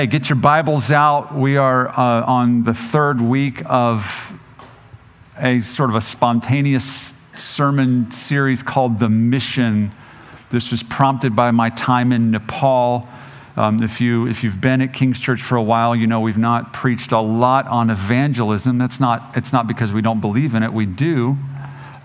[0.00, 1.36] Hey, get your Bibles out.
[1.36, 4.10] We are uh, on the third week of
[5.38, 9.92] a sort of a spontaneous sermon series called The Mission.
[10.48, 13.06] This was prompted by my time in Nepal.
[13.58, 16.38] Um, if, you, if you've been at King's Church for a while, you know we've
[16.38, 18.78] not preached a lot on evangelism.
[18.78, 21.36] That's not, it's not because we don't believe in it, we do.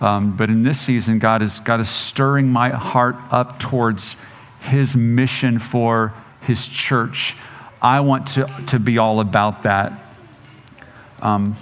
[0.02, 4.18] Um, but in this season, God is, God is stirring my heart up towards
[4.60, 7.38] His mission for His church.
[7.82, 9.94] I want to, to be all about that.
[11.22, 11.58] Um,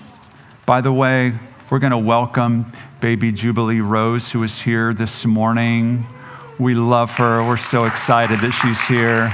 [0.66, 1.38] by the way,
[1.70, 2.72] we're going to welcome
[3.02, 6.06] baby Jubilee Rose, who is here this morning.
[6.60, 7.44] We love her.
[7.44, 9.30] We're so excited that she's here.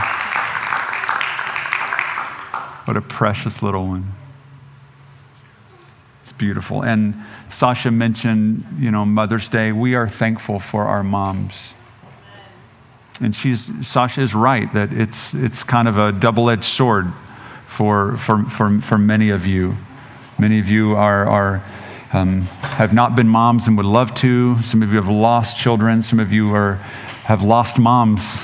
[2.85, 4.13] What a precious little one.
[6.23, 6.81] It's beautiful.
[6.81, 9.71] And Sasha mentioned, you know, Mother's Day.
[9.71, 11.73] We are thankful for our moms
[13.19, 17.11] and she's, Sasha is right that it's, it's kind of a double edged sword
[17.67, 19.75] for, for, for, for many of you.
[20.37, 21.65] Many of you are, are,
[22.13, 24.61] um, have not been moms and would love to.
[24.63, 26.01] Some of you have lost children.
[26.01, 26.75] Some of you are,
[27.25, 28.39] have lost moms.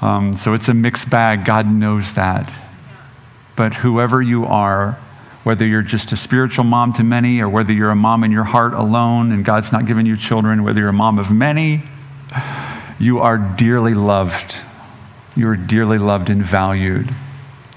[0.00, 1.44] Um, so it's a mixed bag.
[1.44, 2.54] God knows that.
[3.56, 4.92] But whoever you are,
[5.42, 8.44] whether you're just a spiritual mom to many or whether you're a mom in your
[8.44, 11.82] heart alone and God's not given you children, whether you're a mom of many,
[12.98, 14.56] you are dearly loved.
[15.36, 17.14] You are dearly loved and valued.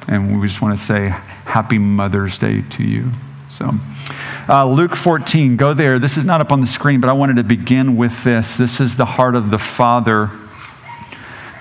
[0.08, 3.12] And we just want to say happy Mother's Day to you.
[3.52, 3.70] So,
[4.50, 6.00] uh, Luke 14, go there.
[6.00, 8.58] This is not up on the screen, but I wanted to begin with this.
[8.58, 10.32] This is the heart of the Father,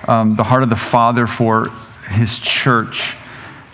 [0.07, 1.69] um, the heart of the Father for
[2.09, 3.15] his church.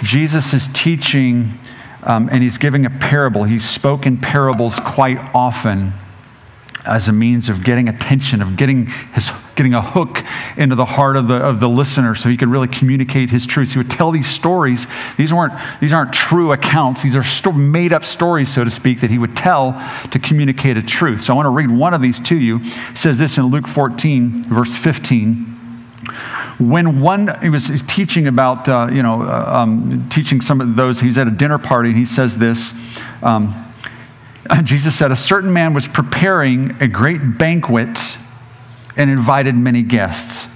[0.01, 1.59] Jesus is teaching,
[2.03, 3.43] um, and he's giving a parable.
[3.43, 5.93] He's spoken parables quite often
[6.85, 10.23] as a means of getting attention, of getting, his, getting a hook
[10.55, 13.73] into the heart of the, of the listener so he could really communicate his truths.
[13.73, 14.85] He would tell these stories.
[15.17, 19.01] These, weren't, these aren't true accounts, these are sto- made up stories, so to speak,
[19.01, 19.73] that he would tell
[20.11, 21.21] to communicate a truth.
[21.21, 22.59] So I want to read one of these to you.
[22.61, 25.55] It says this in Luke 14, verse 15
[26.59, 30.99] when one he was teaching about uh, you know uh, um, teaching some of those
[30.99, 32.73] he's at a dinner party and he says this
[33.21, 33.66] um,
[34.49, 38.17] Uh, Jesus said, A certain man was preparing a great banquet
[38.95, 40.47] and invited many guests.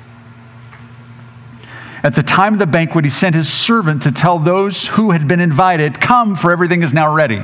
[2.03, 5.27] At the time of the banquet, he sent his servant to tell those who had
[5.27, 7.43] been invited, Come, for everything is now ready.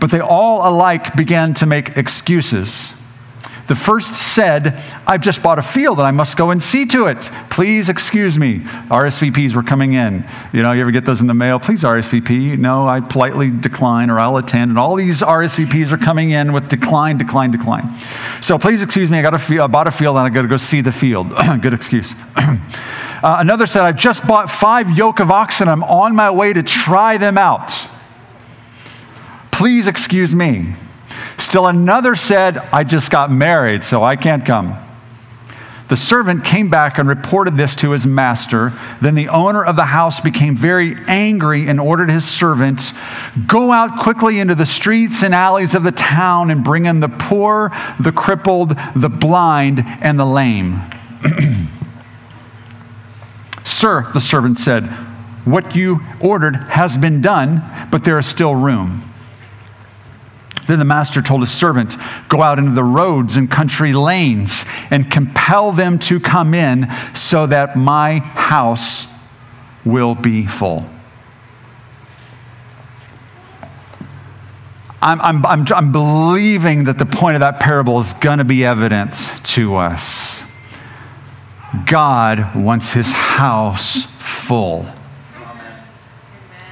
[0.00, 2.92] But they all alike began to make excuses.
[3.68, 7.04] The first said, I've just bought a field and I must go and see to
[7.04, 7.30] it.
[7.50, 8.60] Please excuse me.
[8.60, 10.26] RSVPs were coming in.
[10.54, 11.58] You know, you ever get those in the mail?
[11.60, 12.58] Please RSVP.
[12.58, 14.70] No, I politely decline or I'll attend.
[14.70, 18.00] And all these RSVPs are coming in with decline, decline, decline.
[18.40, 19.18] So please excuse me.
[19.18, 20.92] I, got a field, I bought a field and I got to go see the
[20.92, 21.28] field.
[21.60, 22.14] Good excuse.
[22.36, 22.56] uh,
[23.22, 25.68] another said, I've just bought five yoke of oxen.
[25.68, 27.70] I'm on my way to try them out.
[29.52, 30.74] Please excuse me.
[31.38, 34.84] Still another said, I just got married, so I can't come.
[35.88, 38.78] The servant came back and reported this to his master.
[39.00, 42.92] Then the owner of the house became very angry and ordered his servants,
[43.46, 47.08] Go out quickly into the streets and alleys of the town and bring in the
[47.08, 47.70] poor,
[48.00, 50.82] the crippled, the blind, and the lame.
[53.64, 54.82] Sir, the servant said,
[55.46, 59.04] What you ordered has been done, but there is still room.
[60.68, 61.96] Then the master told his servant,
[62.28, 67.46] Go out into the roads and country lanes and compel them to come in so
[67.46, 69.06] that my house
[69.84, 70.86] will be full.
[75.00, 78.64] I'm, I'm, I'm, I'm believing that the point of that parable is going to be
[78.64, 79.14] evident
[79.44, 80.42] to us.
[81.86, 84.86] God wants his house full.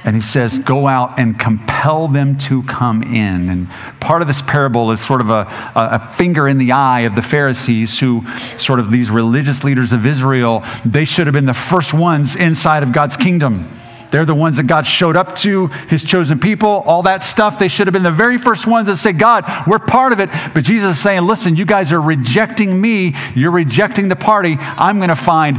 [0.07, 3.49] And he says, Go out and compel them to come in.
[3.49, 3.69] And
[3.99, 5.41] part of this parable is sort of a,
[5.75, 8.23] a, finger in the eye of the Pharisees, who,
[8.57, 12.83] sort of these religious leaders of Israel, they should have been the first ones inside
[12.83, 13.69] of God's kingdom.
[14.09, 17.59] They're the ones that God showed up to, his chosen people, all that stuff.
[17.59, 20.29] They should have been the very first ones that say, God, we're part of it.
[20.53, 23.13] But Jesus is saying, listen, you guys are rejecting me.
[23.35, 24.55] You're rejecting the party.
[24.57, 25.57] I'm going to find,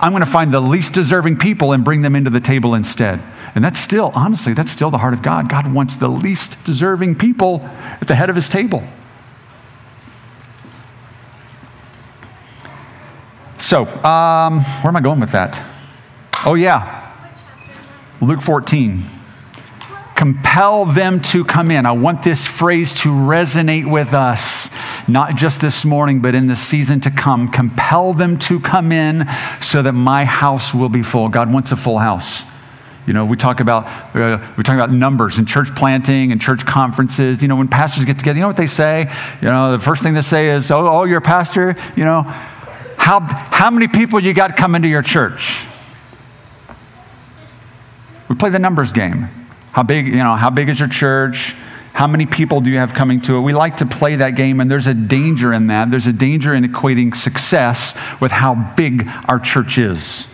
[0.00, 3.22] I'm going to find the least deserving people and bring them into the table instead.
[3.54, 5.48] And that's still, honestly, that's still the heart of God.
[5.48, 8.82] God wants the least deserving people at the head of his table.
[13.58, 15.70] So, um, where am I going with that?
[16.44, 17.00] Oh, yeah.
[18.20, 19.08] Luke 14.
[20.16, 21.86] Compel them to come in.
[21.86, 24.68] I want this phrase to resonate with us.
[25.06, 27.48] not just this morning, but in the season to come.
[27.48, 29.28] Compel them to come in
[29.60, 31.28] so that my house will be full.
[31.28, 32.44] God wants a full house.
[33.06, 33.86] You know, we talk about
[34.16, 37.42] uh, we talk about numbers and church planting and church conferences.
[37.42, 39.12] You know, when pastors get together, you know what they say?
[39.42, 41.74] You know, the first thing they say is, "Oh, oh, you're a pastor.
[41.96, 45.58] You know, how how many people you got coming to your church?"
[48.28, 49.28] We play the numbers game.
[49.72, 50.06] How big?
[50.06, 51.54] You know, how big is your church?
[51.92, 53.40] How many people do you have coming to it?
[53.42, 55.90] We like to play that game, and there's a danger in that.
[55.90, 60.26] There's a danger in equating success with how big our church is,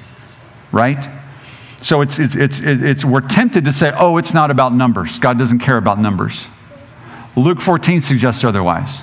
[0.72, 1.19] right?
[1.80, 5.18] So it's, it's, it's, it's, we're tempted to say, oh, it's not about numbers.
[5.18, 6.46] God doesn't care about numbers.
[7.36, 9.02] Luke 14 suggests otherwise.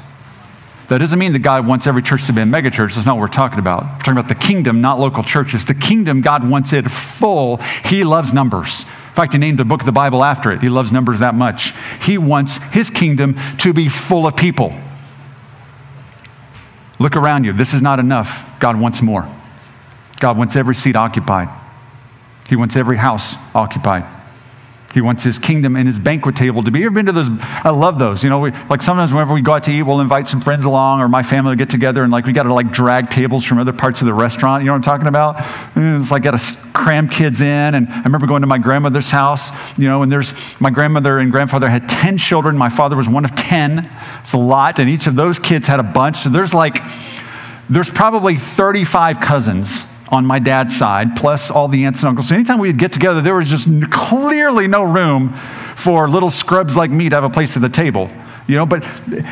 [0.89, 2.95] That doesn't mean that God wants every church to be a megachurch.
[2.95, 3.83] That's not what we're talking about.
[3.83, 5.65] We're talking about the kingdom, not local churches.
[5.65, 7.57] The kingdom, God wants it full.
[7.85, 8.85] He loves numbers.
[9.09, 10.61] In fact, he named the book of the Bible after it.
[10.61, 11.73] He loves numbers that much.
[12.01, 14.79] He wants his kingdom to be full of people.
[16.99, 17.53] Look around you.
[17.53, 18.45] This is not enough.
[18.59, 19.27] God wants more.
[20.19, 21.49] God wants every seat occupied.
[22.47, 24.17] He wants every house occupied.
[24.93, 26.79] He wants his kingdom and his banquet table to be.
[26.79, 27.27] You ever been to those?
[27.29, 28.23] I love those.
[28.23, 30.63] You know, we, like sometimes whenever we go out to eat, we'll invite some friends
[30.65, 33.43] along or my family will get together and like we got to like drag tables
[33.43, 34.63] from other parts of the restaurant.
[34.63, 35.35] You know what I'm talking about?
[35.75, 37.75] Mm, it's like got to cram kids in.
[37.75, 41.31] And I remember going to my grandmother's house, you know, and there's my grandmother and
[41.31, 42.57] grandfather had 10 children.
[42.57, 43.91] My father was one of 10.
[44.21, 44.79] It's a lot.
[44.79, 46.23] And each of those kids had a bunch.
[46.23, 46.83] So there's like,
[47.69, 52.29] there's probably 35 cousins on my dad's side, plus all the aunts and uncles.
[52.29, 55.37] So anytime we'd get together, there was just clearly no room
[55.75, 58.09] for little scrubs like me to have a place at the table.
[58.47, 58.85] You know, but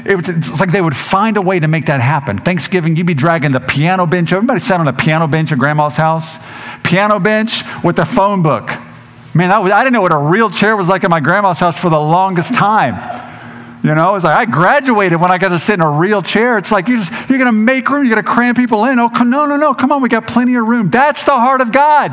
[0.05, 2.37] it was, it's like they would find a way to make that happen.
[2.37, 4.33] Thanksgiving, you'd be dragging the piano bench.
[4.33, 6.37] Everybody sat on a piano bench at grandma's house.
[6.83, 8.69] Piano bench with the phone book.
[9.33, 11.77] Man, was, I didn't know what a real chair was like at my grandma's house
[11.77, 12.95] for the longest time.
[13.85, 16.57] You know, it's like I graduated when I got to sit in a real chair.
[16.57, 18.97] It's like you're, just, you're going to make room, you're going to cram people in.
[18.97, 20.89] Oh, no, no, no, come on, we got plenty of room.
[20.89, 22.09] That's the heart of God.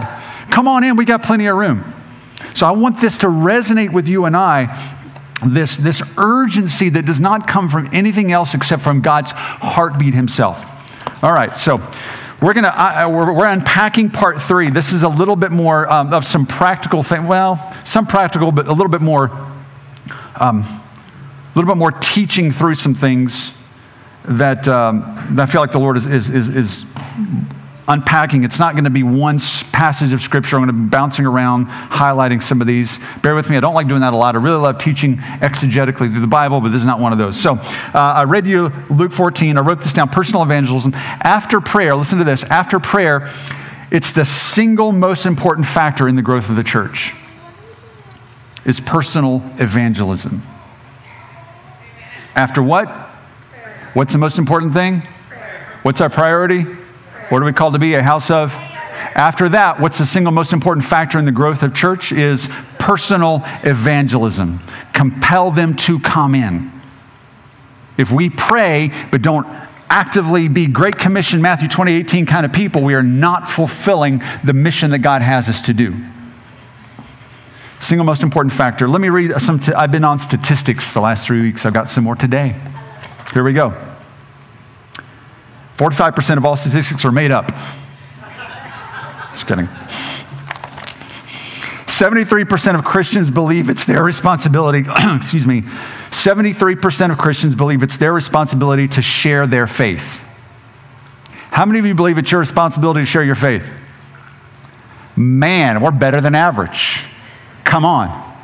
[0.50, 1.94] Come on in, we got plenty of room.
[2.54, 4.98] So I want this to resonate with you and I.
[5.46, 10.62] This, this urgency that does not come from anything else except from God's heartbeat Himself.
[11.22, 11.78] All right, so
[12.42, 14.68] we're going to we're, we're, unpacking part three.
[14.68, 17.26] This is a little bit more um, of some practical thing.
[17.26, 19.30] Well, some practical, but a little bit more.
[20.36, 20.81] Um,
[21.52, 23.52] a little bit more teaching through some things
[24.24, 26.84] that, um, that I feel like the Lord is, is, is, is
[27.88, 28.44] unpacking.
[28.44, 29.38] It's not going to be one
[29.70, 30.56] passage of Scripture.
[30.56, 32.98] I'm going to be bouncing around, highlighting some of these.
[33.22, 33.58] Bear with me.
[33.58, 34.34] I don't like doing that a lot.
[34.34, 37.38] I really love teaching exegetically through the Bible, but this is not one of those.
[37.38, 39.58] So uh, I read you Luke 14.
[39.58, 40.94] I wrote this down personal evangelism.
[40.94, 42.44] After prayer, listen to this.
[42.44, 43.30] After prayer,
[43.90, 47.14] it's the single most important factor in the growth of the church
[48.64, 50.42] is personal evangelism.
[52.34, 52.88] After what?
[53.94, 55.02] What's the most important thing?
[55.82, 56.62] What's our priority?
[56.62, 57.94] What are we called to be?
[57.94, 58.52] A house of?
[58.52, 62.48] After that, what's the single most important factor in the growth of church is
[62.78, 64.60] personal evangelism.
[64.92, 66.72] Compel them to come in.
[67.98, 69.46] If we pray but don't
[69.90, 74.90] actively be Great Commission, Matthew 20, kind of people, we are not fulfilling the mission
[74.92, 75.94] that God has us to do.
[77.82, 78.88] Single most important factor.
[78.88, 79.58] Let me read some.
[79.58, 81.66] t- I've been on statistics the last three weeks.
[81.66, 82.54] I've got some more today.
[83.34, 83.76] Here we go.
[85.78, 87.48] 45% of all statistics are made up.
[89.32, 89.66] Just kidding.
[91.86, 94.84] 73% of Christians believe it's their responsibility,
[95.16, 95.62] excuse me,
[96.10, 100.22] 73% of Christians believe it's their responsibility to share their faith.
[101.50, 103.64] How many of you believe it's your responsibility to share your faith?
[105.16, 107.06] Man, we're better than average.
[107.72, 108.36] Come on.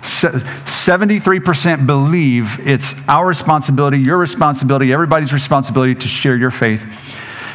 [0.00, 6.84] 73% believe it's our responsibility, your responsibility, everybody's responsibility to share your faith.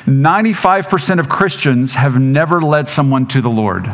[0.07, 3.89] 95% of Christians have never led someone to the Lord.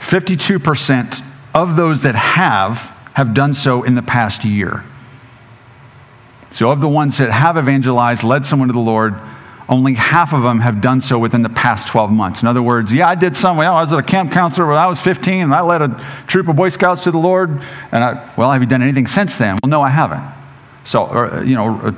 [0.00, 1.20] Fifty-two percent
[1.54, 2.76] of those that have
[3.14, 4.84] have done so in the past year.
[6.52, 9.20] So, of the ones that have evangelized, led someone to the Lord,
[9.70, 12.42] only half of them have done so within the past 12 months.
[12.42, 13.56] In other words, yeah, I did some.
[13.56, 16.48] Well, I was a camp counselor when I was 15, and I led a troop
[16.48, 17.50] of Boy Scouts to the Lord.
[17.92, 19.58] And I, well, have you done anything since then?
[19.62, 20.24] Well, no, I haven't.
[20.82, 21.92] So, or, you know, uh,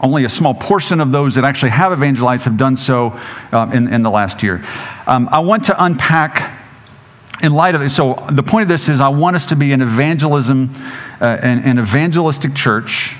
[0.00, 3.18] only a small portion of those that actually have evangelized have done so
[3.50, 4.64] um, in, in the last year.
[5.06, 6.60] Um, I want to unpack
[7.42, 9.72] in light of it, so the point of this is I want us to be
[9.72, 10.72] an evangelism,
[11.20, 13.16] uh, an, an evangelistic church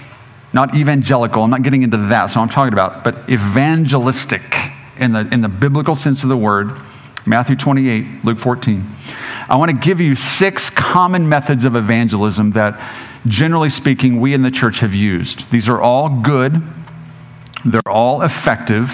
[0.53, 1.43] not evangelical.
[1.43, 4.43] I'm not getting into that, so I'm talking about, but evangelistic
[4.99, 6.79] in the, in the biblical sense of the word.
[7.25, 8.97] Matthew 28, Luke 14.
[9.49, 12.81] I want to give you six common methods of evangelism that,
[13.27, 15.51] generally speaking, we in the church have used.
[15.51, 16.63] These are all good,
[17.65, 18.91] they're all effective.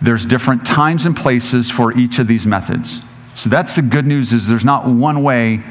[0.00, 3.00] There's different times and places for each of these methods.
[3.36, 5.62] So that's the good news is there's not one way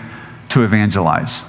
[0.50, 1.42] to evangelize.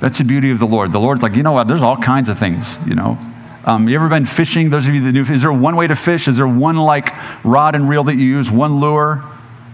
[0.00, 0.92] That's the beauty of the Lord.
[0.92, 1.66] The Lord's like, you know what?
[1.66, 3.18] There's all kinds of things, you know.
[3.64, 4.70] Um, you ever been fishing?
[4.70, 6.28] Those of you that do, is there one way to fish?
[6.28, 7.12] Is there one like
[7.44, 8.50] rod and reel that you use?
[8.50, 9.24] One lure?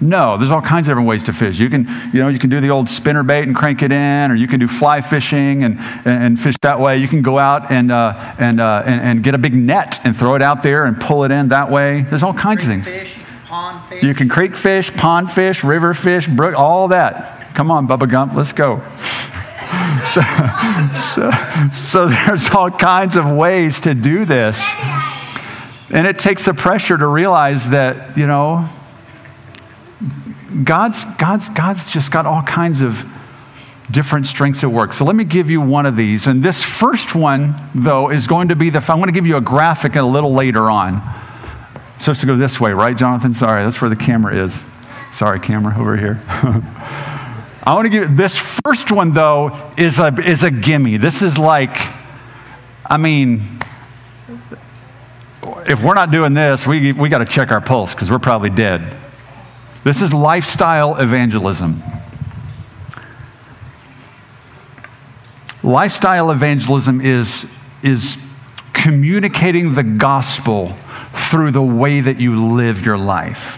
[0.00, 1.59] No, there's all kinds of different ways to fish.
[1.59, 4.31] You can, you know, you can do the old spinner bait and crank it in,
[4.31, 6.97] or you can do fly fishing and, and, and fish that way.
[6.97, 10.16] You can go out and, uh, and, uh, and, and, get a big net and
[10.16, 12.02] throw it out there and pull it in that way.
[12.11, 12.87] There's all kinds creek of things.
[12.87, 13.16] Fish,
[13.47, 14.02] pond fish.
[14.02, 17.54] You can creek fish, pond fish, river fish, brook, all that.
[17.54, 18.83] Come on, Bubba Gump, let's go
[20.12, 20.21] so,
[21.14, 21.31] so,
[21.73, 24.62] so there's all kinds of ways to do this.
[25.90, 28.69] And it takes the pressure to realize that, you know,
[30.64, 33.04] God's, God's, God's just got all kinds of
[33.90, 34.95] different strengths at work.
[34.95, 36.26] So let me give you one of these.
[36.26, 39.37] And this first one, though, is going to be the, I'm going to give you
[39.37, 41.02] a graphic a little later on.
[42.00, 43.35] So it's to go this way, right, Jonathan?
[43.35, 44.64] Sorry, that's where the camera is.
[45.12, 46.21] Sorry, camera over here.
[47.66, 50.99] I want to give this first one, though, is a, is a gimme.
[50.99, 51.75] This is like,
[52.85, 53.59] I mean,
[55.66, 58.50] if we're not doing this, we, we got to check our pulse because we're probably
[58.50, 58.99] dead.
[59.83, 61.83] This is lifestyle evangelism.
[65.62, 67.47] Lifestyle evangelism is,
[67.83, 68.18] is
[68.75, 70.76] communicating the gospel
[71.30, 73.56] through the way that you live your life.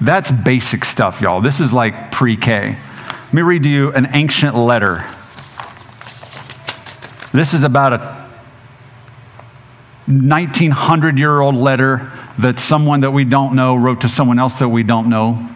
[0.00, 1.40] That's basic stuff, y'all.
[1.40, 2.76] This is like pre K.
[3.06, 5.08] Let me read to you an ancient letter.
[7.32, 8.30] This is about a
[10.06, 14.68] 1900 year old letter that someone that we don't know wrote to someone else that
[14.68, 15.48] we don't know.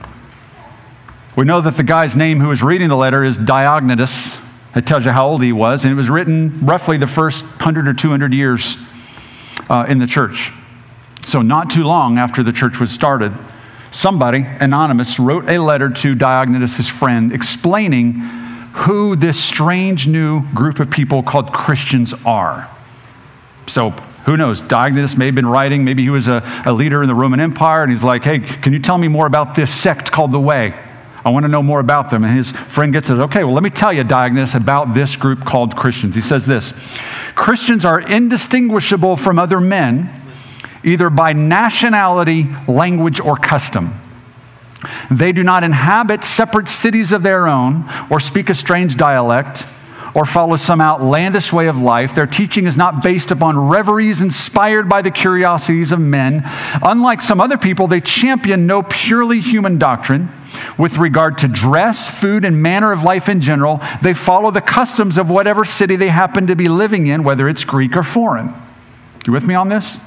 [1.36, 4.36] We know that the guy's name who was reading the letter is Diognetus.
[4.74, 7.88] It tells you how old he was, and it was written roughly the first 100
[7.88, 8.76] or 200 years
[9.68, 10.52] uh, in the church.
[11.26, 13.32] So, not too long after the church was started
[13.90, 18.14] somebody, anonymous, wrote a letter to Diognetus, his friend, explaining
[18.74, 22.68] who this strange new group of people called Christians are.
[23.66, 23.90] So,
[24.26, 24.60] who knows?
[24.60, 27.82] Diognetus may have been writing, maybe he was a, a leader in the Roman Empire,
[27.82, 30.74] and he's like, hey, can you tell me more about this sect called the Way?
[31.24, 32.24] I want to know more about them.
[32.24, 33.18] And his friend gets it.
[33.18, 36.14] Okay, well, let me tell you, Diognetus, about this group called Christians.
[36.14, 36.72] He says this
[37.34, 40.27] Christians are indistinguishable from other men
[40.88, 44.00] either by nationality, language, or custom.
[45.10, 49.64] They do not inhabit separate cities of their own or speak a strange dialect
[50.14, 52.14] or follow some outlandish way of life.
[52.14, 56.42] Their teaching is not based upon reveries inspired by the curiosities of men.
[56.82, 60.30] Unlike some other people, they champion no purely human doctrine.
[60.78, 65.18] With regard to dress, food, and manner of life in general, they follow the customs
[65.18, 68.54] of whatever city they happen to be living in, whether it's Greek or foreign.
[69.26, 69.98] You with me on this?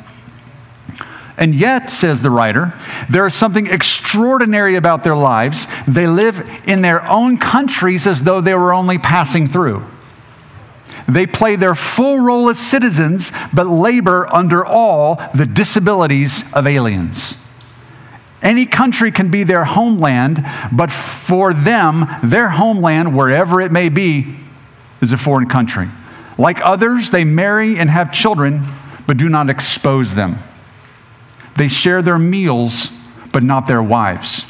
[1.37, 2.73] And yet, says the writer,
[3.09, 5.65] there is something extraordinary about their lives.
[5.87, 9.85] They live in their own countries as though they were only passing through.
[11.07, 17.35] They play their full role as citizens, but labor under all the disabilities of aliens.
[18.41, 24.35] Any country can be their homeland, but for them, their homeland, wherever it may be,
[25.01, 25.89] is a foreign country.
[26.37, 28.65] Like others, they marry and have children,
[29.05, 30.39] but do not expose them.
[31.61, 32.89] They share their meals,
[33.31, 34.47] but not their wives.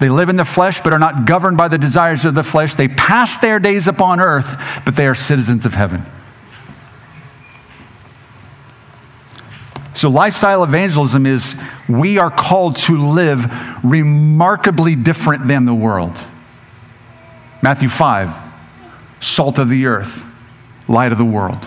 [0.00, 2.74] They live in the flesh, but are not governed by the desires of the flesh.
[2.74, 4.54] They pass their days upon earth,
[4.84, 6.04] but they are citizens of heaven.
[9.94, 11.56] So, lifestyle evangelism is
[11.88, 13.50] we are called to live
[13.82, 16.20] remarkably different than the world.
[17.62, 18.30] Matthew 5,
[19.22, 20.22] salt of the earth,
[20.86, 21.66] light of the world.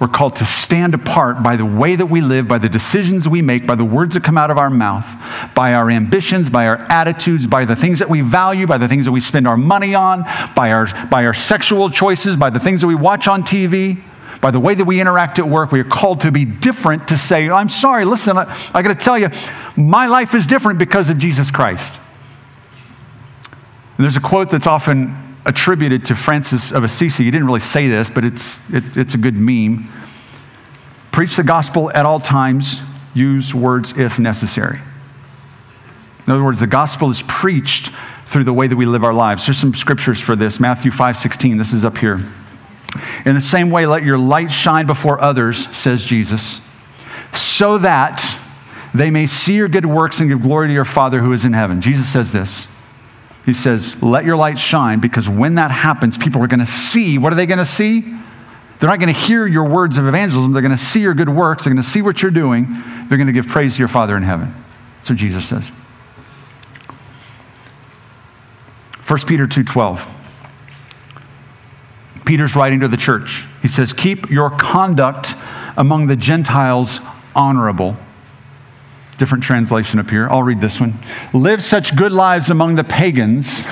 [0.00, 3.42] We're called to stand apart by the way that we live, by the decisions we
[3.42, 5.06] make, by the words that come out of our mouth,
[5.54, 9.04] by our ambitions, by our attitudes, by the things that we value, by the things
[9.04, 10.24] that we spend our money on,
[10.56, 14.02] by our, by our sexual choices, by the things that we watch on TV,
[14.40, 15.70] by the way that we interact at work.
[15.70, 19.04] We are called to be different, to say, I'm sorry, listen, I, I got to
[19.04, 19.30] tell you,
[19.76, 22.00] my life is different because of Jesus Christ.
[23.96, 27.24] And there's a quote that's often attributed to Francis of Assisi.
[27.24, 29.90] He didn't really say this, but it's, it, it's a good meme.
[31.12, 32.80] Preach the gospel at all times,
[33.14, 34.80] use words if necessary.
[36.26, 37.90] In other words, the gospel is preached
[38.26, 39.46] through the way that we live our lives.
[39.46, 40.58] There's some scriptures for this.
[40.58, 42.32] Matthew 5 16, this is up here.
[43.26, 46.60] In the same way, let your light shine before others, says Jesus,
[47.34, 48.40] so that
[48.94, 51.52] they may see your good works and give glory to your Father who is in
[51.52, 51.80] heaven.
[51.80, 52.68] Jesus says this.
[53.44, 57.18] He says, Let your light shine, because when that happens, people are going to see.
[57.18, 58.00] What are they going to see?
[58.00, 60.52] They're not going to hear your words of evangelism.
[60.52, 61.64] They're going to see your good works.
[61.64, 62.66] They're going to see what you're doing.
[63.08, 64.54] They're going to give praise to your Father in heaven.
[64.98, 65.70] That's what Jesus says.
[69.06, 70.00] 1 Peter 2:12.
[72.24, 73.46] Peter's writing to the church.
[73.60, 75.34] He says, "Keep your conduct
[75.76, 77.00] among the Gentiles
[77.36, 77.98] honorable."
[79.18, 80.28] Different translation up here.
[80.28, 80.98] I'll read this one.
[81.32, 83.64] Live such good lives among the pagans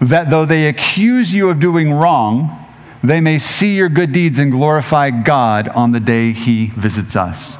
[0.00, 2.60] that though they accuse you of doing wrong,
[3.02, 7.58] they may see your good deeds and glorify God on the day he visits us.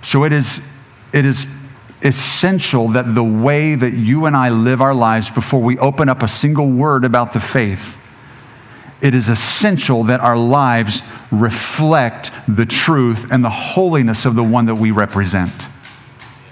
[0.00, 0.60] So it is,
[1.12, 1.46] it is
[2.02, 6.22] essential that the way that you and I live our lives before we open up
[6.22, 7.96] a single word about the faith,
[9.02, 14.66] it is essential that our lives reflect the truth and the holiness of the one
[14.66, 15.52] that we represent.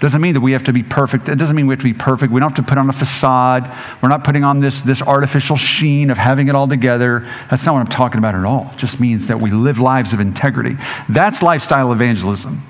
[0.01, 1.29] Doesn't mean that we have to be perfect.
[1.29, 2.33] It doesn't mean we have to be perfect.
[2.33, 3.71] We don't have to put on a facade.
[4.01, 7.19] We're not putting on this, this artificial sheen of having it all together.
[7.49, 8.71] That's not what I'm talking about at all.
[8.73, 10.75] It just means that we live lives of integrity.
[11.07, 12.63] That's lifestyle evangelism.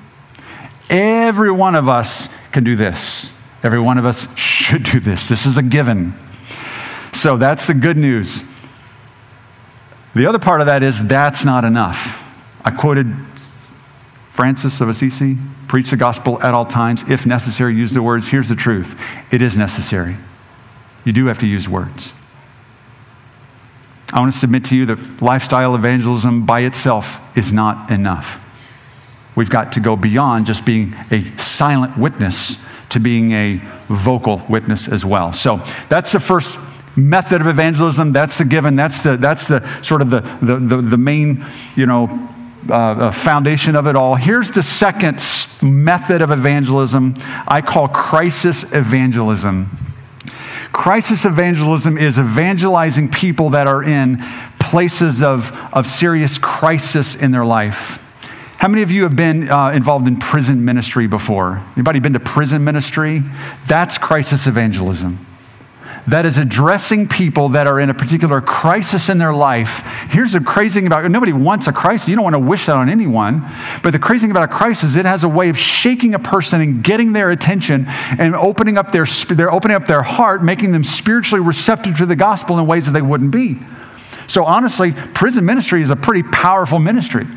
[0.90, 3.30] Every one of us can do this.
[3.64, 5.30] Every one of us should do this.
[5.30, 6.14] This is a given.
[7.14, 8.44] So that's the good news.
[10.13, 12.20] The other part of that is that's not enough.
[12.63, 13.13] I quoted
[14.34, 15.38] Francis of Assisi
[15.68, 17.03] preach the gospel at all times.
[17.08, 18.27] If necessary, use the words.
[18.27, 18.96] Here's the truth
[19.32, 20.18] it is necessary.
[21.06, 22.12] You do have to use words.
[24.13, 28.39] I want to submit to you that lifestyle evangelism by itself is not enough.
[29.36, 32.58] We've got to go beyond just being a silent witness
[32.89, 35.32] to being a vocal witness as well.
[35.32, 36.58] So that's the first
[36.96, 38.12] method of evangelism.
[38.12, 38.75] That's the given.
[38.75, 42.30] That's the, that's the sort of the, the, the, the main, you know,
[42.70, 44.16] uh, uh foundation of it all.
[44.16, 45.24] Here's the second
[45.62, 47.16] method of evangelism
[47.48, 49.77] I call crisis evangelism.
[50.72, 54.24] Crisis evangelism is evangelizing people that are in
[54.60, 58.00] places of, of serious crisis in their life.
[58.58, 61.66] How many of you have been uh, involved in prison ministry before?
[61.75, 63.24] Anybody been to prison ministry?
[63.68, 65.25] That's crisis evangelism.
[66.07, 69.83] That is addressing people that are in a particular crisis in their life.
[70.09, 71.09] Here's the crazy thing about.
[71.11, 72.07] Nobody wants a crisis.
[72.07, 73.48] You don't want to wish that on anyone.
[73.83, 76.20] But the crazy thing about a crisis, is it has a way of shaking a
[76.20, 80.72] person and getting their attention and opening up their, they're opening up their heart, making
[80.72, 83.59] them spiritually receptive to the gospel in ways that they wouldn't be.
[84.27, 87.27] So honestly, prison ministry is a pretty powerful ministry.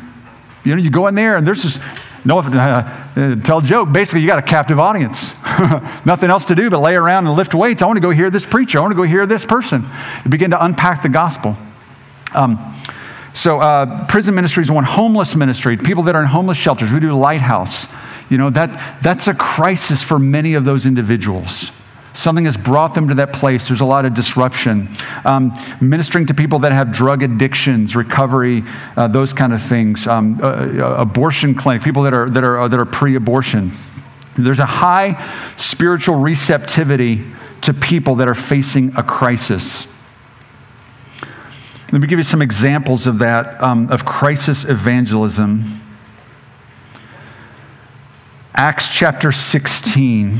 [0.63, 1.79] You know, you go in there and there's this,
[2.25, 3.91] no, uh, tell a joke.
[3.91, 5.29] Basically, you got a captive audience.
[6.05, 7.83] Nothing else to do but lay around and lift weights.
[7.83, 8.79] I want to go hear this preacher.
[8.79, 9.87] I want to go hear this person.
[10.23, 11.55] You begin to unpack the gospel.
[12.33, 12.81] Um,
[13.35, 14.85] so, uh, prison ministry is one.
[14.85, 16.91] Homeless ministry, people that are in homeless shelters.
[16.91, 17.85] We do Lighthouse.
[18.29, 21.69] You know, that, that's a crisis for many of those individuals.
[22.15, 23.67] Something has brought them to that place.
[23.67, 24.95] There's a lot of disruption.
[25.25, 25.51] Um,
[25.81, 28.63] ministering to people that have drug addictions, recovery,
[28.95, 30.07] uh, those kind of things.
[30.07, 33.77] Um, uh, uh, abortion clinic, people that are, that are, uh, that are pre abortion.
[34.37, 37.25] There's a high spiritual receptivity
[37.63, 39.85] to people that are facing a crisis.
[41.91, 45.81] Let me give you some examples of that, um, of crisis evangelism.
[48.53, 50.39] Acts chapter 16.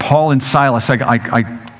[0.00, 1.70] Paul and Silas, I, I, I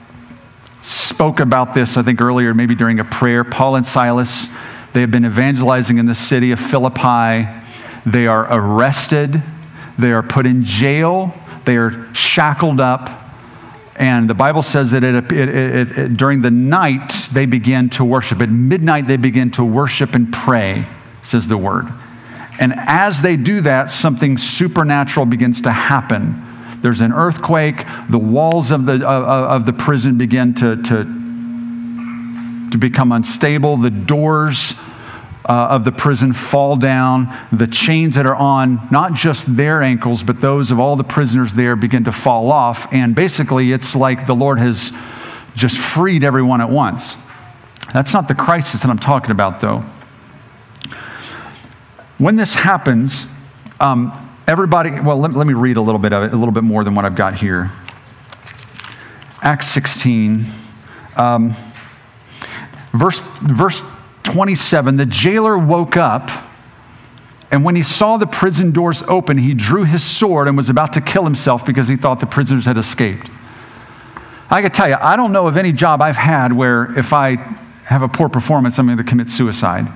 [0.82, 3.42] spoke about this, I think, earlier, maybe during a prayer.
[3.42, 4.46] Paul and Silas,
[4.92, 7.48] they have been evangelizing in the city of Philippi.
[8.06, 9.42] They are arrested,
[9.98, 13.10] they are put in jail, they are shackled up.
[13.96, 18.40] And the Bible says that it, it, it, during the night they begin to worship.
[18.40, 20.86] At midnight they begin to worship and pray,
[21.22, 21.86] says the word.
[22.58, 26.46] And as they do that, something supernatural begins to happen
[26.82, 27.84] there's an earthquake.
[28.08, 33.76] The walls of the, of the prison begin to, to, to become unstable.
[33.76, 34.74] The doors
[35.44, 37.36] uh, of the prison fall down.
[37.52, 41.54] The chains that are on not just their ankles, but those of all the prisoners
[41.54, 42.86] there begin to fall off.
[42.92, 44.92] And basically, it's like the Lord has
[45.54, 47.16] just freed everyone at once.
[47.92, 49.84] That's not the crisis that I'm talking about, though.
[52.18, 53.26] When this happens,
[53.80, 56.64] um, Everybody, well, let, let me read a little bit of it, a little bit
[56.64, 57.70] more than what I've got here.
[59.40, 60.52] Acts 16,
[61.14, 61.54] um,
[62.92, 63.84] verse, verse
[64.24, 66.28] 27 the jailer woke up,
[67.52, 70.94] and when he saw the prison doors open, he drew his sword and was about
[70.94, 73.30] to kill himself because he thought the prisoners had escaped.
[74.50, 77.36] I can tell you, I don't know of any job I've had where if I
[77.84, 79.86] have a poor performance, I'm going to commit suicide.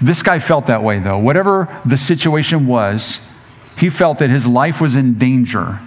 [0.00, 1.18] This guy felt that way, though.
[1.18, 3.20] Whatever the situation was,
[3.76, 5.80] he felt that his life was in danger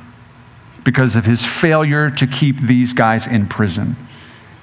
[0.83, 3.95] because of his failure to keep these guys in prison.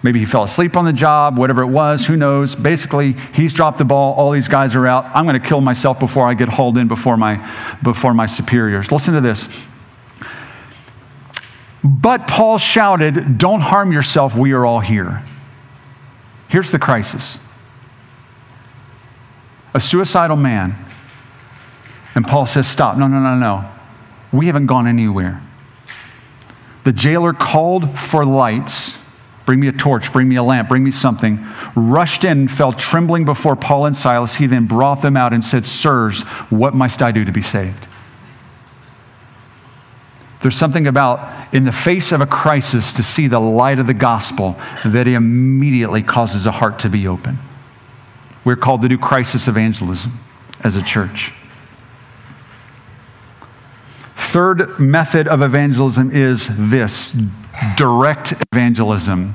[0.02, 2.54] Maybe he fell asleep on the job, whatever it was, who knows.
[2.54, 5.04] Basically, he's dropped the ball, all these guys are out.
[5.14, 8.90] I'm going to kill myself before I get hauled in before my, before my superiors.
[8.90, 9.48] Listen to this.
[11.84, 15.22] But Paul shouted, Don't harm yourself, we are all here.
[16.48, 17.38] Here's the crisis
[19.74, 20.76] a suicidal man.
[22.14, 22.96] And Paul says, Stop.
[22.96, 23.70] No, no, no, no.
[24.32, 25.40] We haven't gone anywhere.
[26.84, 28.96] The jailer called for lights.
[29.46, 31.44] Bring me a torch, bring me a lamp, bring me something.
[31.74, 34.36] Rushed in, fell trembling before Paul and Silas.
[34.36, 37.88] He then brought them out and said, Sirs, what must I do to be saved?
[40.42, 43.94] There's something about, in the face of a crisis, to see the light of the
[43.94, 47.38] gospel that immediately causes a heart to be open.
[48.44, 50.18] We're called to do crisis evangelism
[50.60, 51.32] as a church.
[54.16, 57.14] Third method of evangelism is this
[57.76, 59.34] direct evangelism.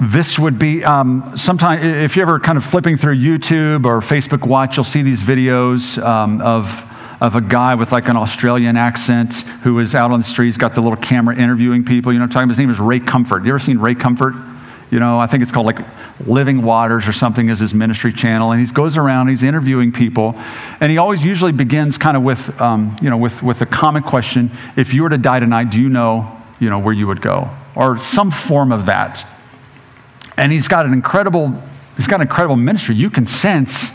[0.00, 4.46] This would be um, sometimes, if you're ever kind of flipping through YouTube or Facebook
[4.46, 6.66] Watch, you'll see these videos um, of,
[7.20, 10.74] of a guy with like an Australian accent who is out on the streets, got
[10.74, 12.12] the little camera interviewing people.
[12.12, 12.52] You know, I'm talking about?
[12.52, 13.44] His name is Ray Comfort.
[13.44, 14.34] You ever seen Ray Comfort?
[14.90, 15.80] You know, I think it's called like
[16.26, 18.52] Living Waters or something as his ministry channel.
[18.52, 20.34] And he goes around, he's interviewing people.
[20.80, 24.02] And he always usually begins kind of with, um, you know, with, with a common
[24.04, 27.20] question If you were to die tonight, do you know, you know where you would
[27.20, 27.50] go?
[27.74, 29.26] Or some form of that.
[30.36, 31.60] And he's got an incredible,
[31.96, 32.94] he's got an incredible ministry.
[32.94, 33.90] You can sense,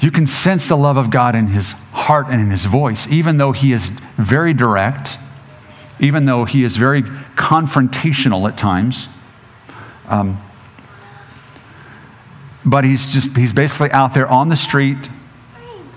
[0.00, 3.38] you can sense the love of God in his heart and in his voice, even
[3.38, 5.16] though he is very direct,
[5.98, 9.08] even though he is very confrontational at times.
[10.10, 10.38] Um,
[12.64, 15.08] but he's just, he's basically out there on the street.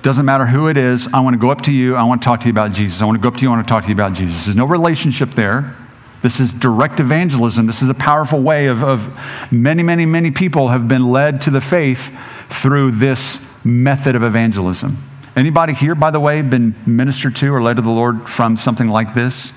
[0.02, 1.08] Doesn't matter who it is.
[1.14, 1.96] I want to go up to you.
[1.96, 3.02] I want to talk to you about Jesus.
[3.02, 3.50] I want to go up to you.
[3.50, 4.46] I want to talk to you about Jesus.
[4.46, 5.78] There's no relationship there.
[6.22, 7.68] This is direct evangelism.
[7.68, 9.20] This is a powerful way of, of
[9.52, 12.12] many, many, many people have been led to the faith
[12.50, 15.04] through this method of evangelism.
[15.36, 18.88] Anybody here, by the way, been ministered to or led to the Lord from something
[18.88, 19.52] like this?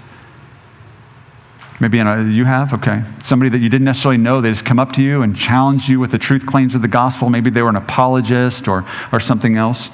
[1.78, 2.72] Maybe a, uh, you have?
[2.72, 3.04] Okay.
[3.20, 6.00] Somebody that you didn't necessarily know, they just come up to you and challenge you
[6.00, 7.28] with the truth claims of the gospel.
[7.28, 9.90] Maybe they were an apologist or, or something else.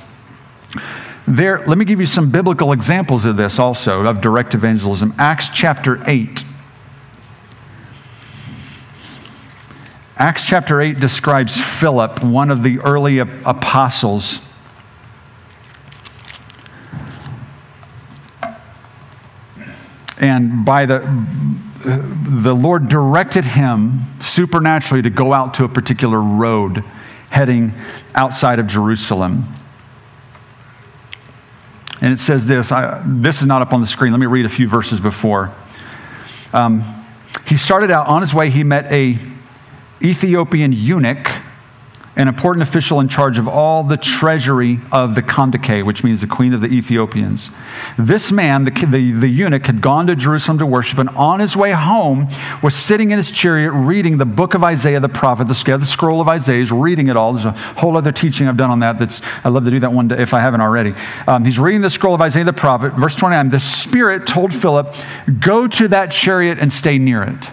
[1.27, 5.15] There, let me give you some biblical examples of this also, of direct evangelism.
[5.19, 6.45] Acts chapter 8.
[10.17, 14.39] Acts chapter 8 describes Philip, one of the early apostles.
[20.19, 21.01] And by the
[21.85, 26.85] the Lord directed him supernaturally to go out to a particular road
[27.31, 27.73] heading
[28.15, 29.55] outside of Jerusalem.
[32.01, 34.13] And it says this I, this is not up on the screen.
[34.13, 35.55] Let me read a few verses before.
[36.53, 37.07] Um,
[37.47, 39.19] he started out on his way, he met a
[40.03, 41.31] Ethiopian eunuch
[42.15, 46.27] an important official in charge of all the treasury of the Kandake, which means the
[46.27, 47.51] queen of the Ethiopians.
[47.99, 51.57] This man, the, the, the, eunuch, had gone to Jerusalem to worship, and on his
[51.57, 52.29] way home
[52.63, 56.21] was sitting in his chariot reading the book of Isaiah the prophet, the, the scroll
[56.21, 56.59] of Isaiah.
[56.59, 57.33] He's reading it all.
[57.33, 58.99] There's a whole other teaching I've done on that.
[58.99, 60.95] That's I'd love to do that one day if I haven't already.
[61.27, 62.93] Um, he's reading the scroll of Isaiah the prophet.
[62.93, 64.95] Verse 29, the Spirit told Philip,
[65.41, 67.49] Go to that chariot and stay near it.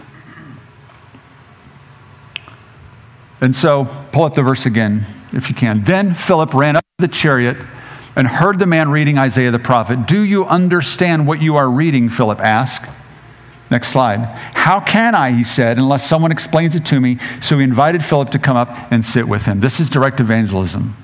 [3.41, 5.83] And so, pull up the verse again, if you can.
[5.83, 7.57] Then Philip ran up to the chariot
[8.15, 10.07] and heard the man reading Isaiah the prophet.
[10.07, 12.09] Do you understand what you are reading?
[12.09, 12.89] Philip asked.
[13.71, 14.19] Next slide.
[14.55, 17.19] How can I, he said, unless someone explains it to me?
[17.41, 19.59] So he invited Philip to come up and sit with him.
[19.59, 20.95] This is direct evangelism.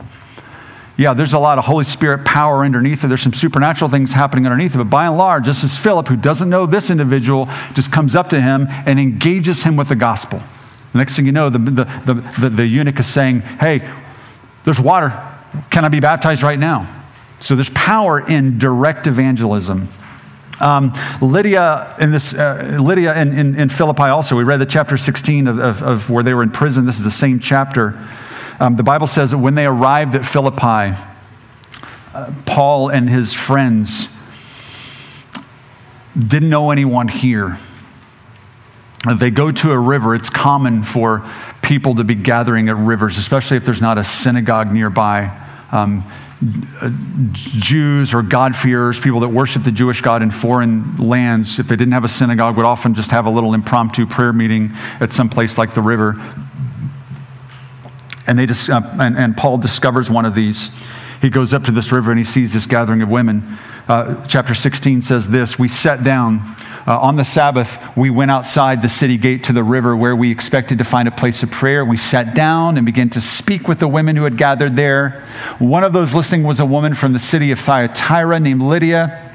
[0.97, 3.07] Yeah, there's a lot of Holy Spirit power underneath it.
[3.07, 4.77] There's some supernatural things happening underneath it.
[4.77, 8.29] But by and large, this is Philip, who doesn't know this individual, just comes up
[8.29, 10.41] to him and engages him with the gospel.
[10.95, 13.79] The next thing you know, the, the, the, the, eunuch is saying, Hey,
[14.63, 15.09] there's water.
[15.69, 17.05] Can I be baptized right now?
[17.41, 19.89] So there's power in direct evangelism.
[20.61, 24.37] Um, Lydia in this uh, Lydia in, in, in, Philippi also.
[24.37, 26.85] We read the chapter 16 of, of, of, where they were in prison.
[26.85, 28.01] This is the same chapter.
[28.61, 30.97] Um, the Bible says that when they arrived at Philippi,
[32.13, 34.07] uh, Paul and his friends
[36.17, 37.59] didn't know anyone here
[39.13, 41.29] they go to a river, it's common for
[41.61, 45.41] people to be gathering at rivers, especially if there's not a synagogue nearby.
[45.71, 46.03] Um,
[47.31, 51.93] Jews or God-fearers, people that worship the Jewish God in foreign lands, if they didn't
[51.93, 55.57] have a synagogue, would often just have a little impromptu prayer meeting at some place
[55.57, 56.15] like the river.
[58.27, 60.71] And, they just, uh, and, and Paul discovers one of these.
[61.21, 63.57] He goes up to this river and he sees this gathering of women.
[63.87, 66.55] Uh, chapter 16 says this We sat down.
[66.87, 70.29] Uh, on the Sabbath, we went outside the city gate to the river where we
[70.29, 71.83] expected to find a place of prayer.
[71.83, 75.27] We sat down and began to speak with the women who had gathered there.
[75.57, 79.33] One of those listening was a woman from the city of Thyatira named Lydia,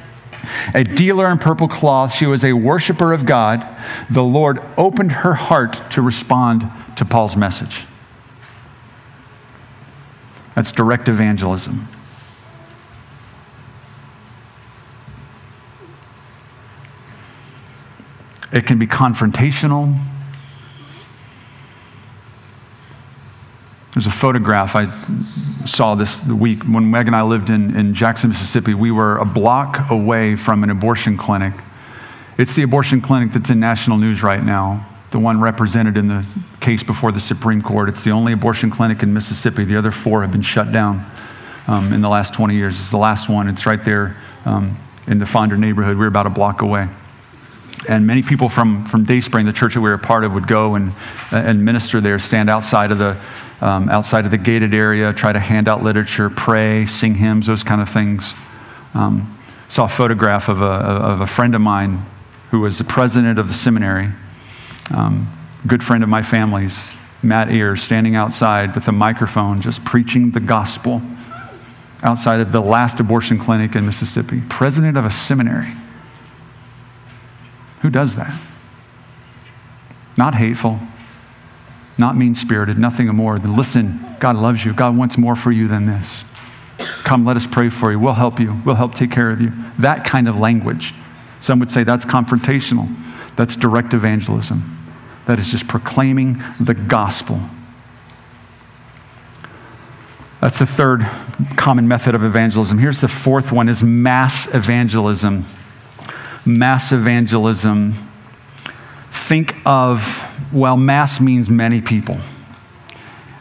[0.74, 2.14] a dealer in purple cloth.
[2.14, 3.76] She was a worshiper of God.
[4.10, 7.84] The Lord opened her heart to respond to Paul's message.
[10.54, 11.88] That's direct evangelism.
[18.52, 19.96] It can be confrontational.
[23.94, 24.88] There's a photograph I
[25.66, 26.62] saw this week.
[26.62, 30.62] When Meg and I lived in, in Jackson, Mississippi, we were a block away from
[30.64, 31.54] an abortion clinic.
[32.38, 36.26] It's the abortion clinic that's in national news right now, the one represented in the
[36.60, 37.88] case before the Supreme Court.
[37.88, 39.64] It's the only abortion clinic in Mississippi.
[39.64, 41.08] The other four have been shut down
[41.66, 42.78] um, in the last 20 years.
[42.78, 43.48] It's the last one.
[43.48, 45.98] It's right there um, in the Fondren neighborhood.
[45.98, 46.88] We're about a block away
[47.88, 50.46] and many people from, from Dayspring, the church that we were a part of, would
[50.46, 50.92] go and,
[51.30, 53.20] and minister there, stand outside of, the,
[53.60, 57.62] um, outside of the gated area, try to hand out literature, pray, sing hymns, those
[57.62, 58.34] kind of things.
[58.94, 59.38] Um,
[59.68, 62.04] saw a photograph of a, of a friend of mine
[62.50, 64.10] who was the president of the seminary,
[64.90, 65.32] um,
[65.66, 66.82] good friend of my family's,
[67.22, 71.00] Matt Ayers, standing outside with a microphone, just preaching the gospel
[72.02, 75.72] outside of the last abortion clinic in Mississippi, president of a seminary.
[77.82, 78.38] Who does that?
[80.16, 80.80] Not hateful,
[81.96, 84.72] not mean spirited, nothing more than listen, God loves you.
[84.72, 86.24] God wants more for you than this.
[87.04, 87.98] Come, let us pray for you.
[87.98, 88.60] We'll help you.
[88.64, 89.52] We'll help take care of you.
[89.78, 90.94] That kind of language.
[91.40, 92.94] Some would say that's confrontational.
[93.36, 94.76] That's direct evangelism.
[95.26, 97.40] That is just proclaiming the gospel.
[100.40, 101.06] That's the third
[101.56, 102.78] common method of evangelism.
[102.78, 105.46] Here's the fourth one is mass evangelism
[106.44, 108.10] mass evangelism,
[109.10, 110.22] think of,
[110.52, 112.18] well, mass means many people.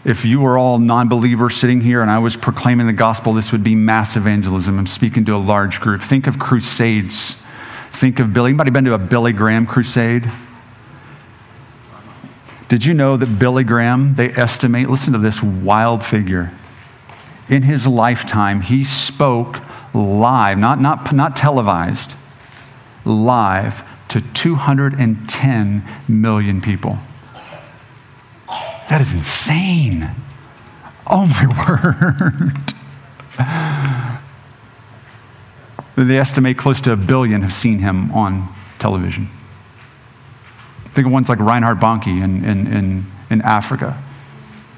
[0.05, 3.51] If you were all non believers sitting here and I was proclaiming the gospel, this
[3.51, 4.79] would be mass evangelism.
[4.79, 6.01] I'm speaking to a large group.
[6.01, 7.38] Think of crusades.
[7.93, 8.49] Think of Billy.
[8.49, 10.31] Anybody been to a Billy Graham crusade?
[12.69, 16.55] Did you know that Billy Graham, they estimate, listen to this wild figure.
[17.49, 19.57] In his lifetime, he spoke
[19.93, 22.13] live, not, not, not televised
[23.09, 26.99] live to 210 million people.
[28.89, 30.09] That is insane.
[31.05, 31.45] Oh my
[35.97, 36.05] word.
[36.07, 39.29] they estimate close to a billion have seen him on television.
[40.95, 44.01] Think of ones like Reinhard Bonnke in, in, in, in Africa.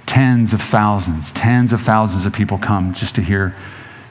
[0.05, 3.55] Tens of thousands, tens of thousands of people come just to hear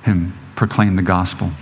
[0.03, 1.53] him proclaim the gospel.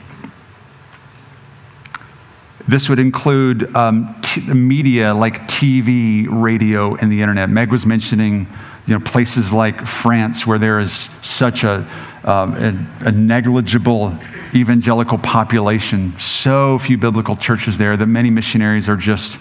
[2.68, 7.48] This would include um, t- media like TV, radio, and the internet.
[7.48, 8.46] Meg was mentioning
[8.86, 11.90] you know, places like France where there is such a,
[12.24, 14.16] um, a, a, negligible
[14.54, 19.38] evangelical population, so few biblical churches there that many missionaries are just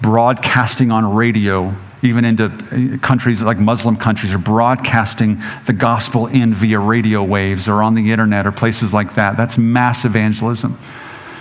[0.00, 6.54] broadcasting on radio, even into uh, countries like Muslim countries, are broadcasting the gospel in
[6.54, 9.36] via radio waves or on the internet or places like that.
[9.36, 10.78] That's mass evangelism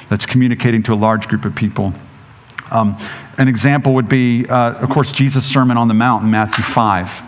[0.10, 1.94] that's communicating to a large group of people.
[2.72, 2.98] Um,
[3.38, 7.22] an example would be, uh, of course, Jesus' Sermon on the Mount in Matthew 5.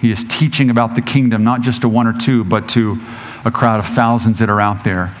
[0.00, 2.98] He is teaching about the kingdom, not just to one or two, but to
[3.44, 5.16] a crowd of thousands that are out there.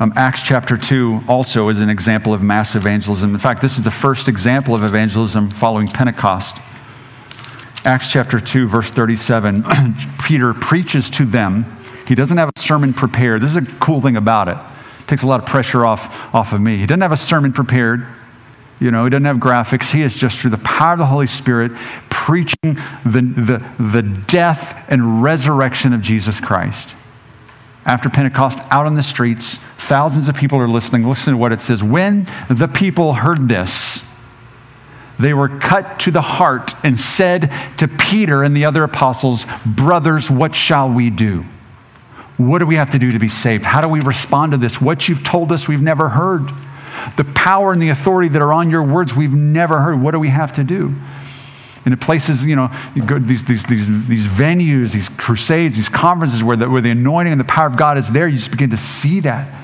[0.00, 3.34] Um, Acts chapter 2 also is an example of mass evangelism.
[3.34, 6.56] In fact, this is the first example of evangelism following Pentecost.
[7.84, 9.64] Acts chapter 2, verse 37,
[10.24, 11.76] Peter preaches to them.
[12.06, 13.42] He doesn't have a sermon prepared.
[13.42, 14.56] This is a cool thing about it
[15.08, 16.02] takes a lot of pressure off,
[16.34, 16.78] off of me.
[16.78, 18.08] He doesn't have a sermon prepared.
[18.80, 19.90] You know, he doesn't have graphics.
[19.90, 21.72] He is just through the power of the Holy Spirit
[22.10, 26.94] preaching the, the, the death and resurrection of Jesus Christ.
[27.84, 31.08] After Pentecost, out on the streets, thousands of people are listening.
[31.08, 31.82] Listen to what it says.
[31.82, 34.02] When the people heard this,
[35.18, 40.30] they were cut to the heart and said to Peter and the other apostles, Brothers,
[40.30, 41.44] what shall we do?
[42.38, 43.64] What do we have to do to be saved?
[43.64, 44.80] How do we respond to this?
[44.80, 46.48] What you've told us, we've never heard.
[47.16, 50.00] The power and the authority that are on your words, we've never heard.
[50.00, 50.94] What do we have to do?
[51.84, 56.56] In places, you know, you these, these, these, these venues, these crusades, these conferences where
[56.56, 58.76] the, where the anointing and the power of God is there, you just begin to
[58.76, 59.58] see that.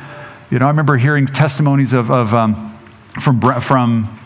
[0.50, 2.78] You know, I remember hearing testimonies of, of um,
[3.22, 4.20] from, from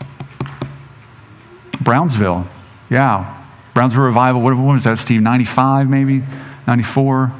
[1.81, 2.47] Brownsville.
[2.89, 5.21] Yeah, Brownsville Revival, what, what was that, Steve?
[5.21, 6.23] 95 maybe?
[6.67, 7.33] 94?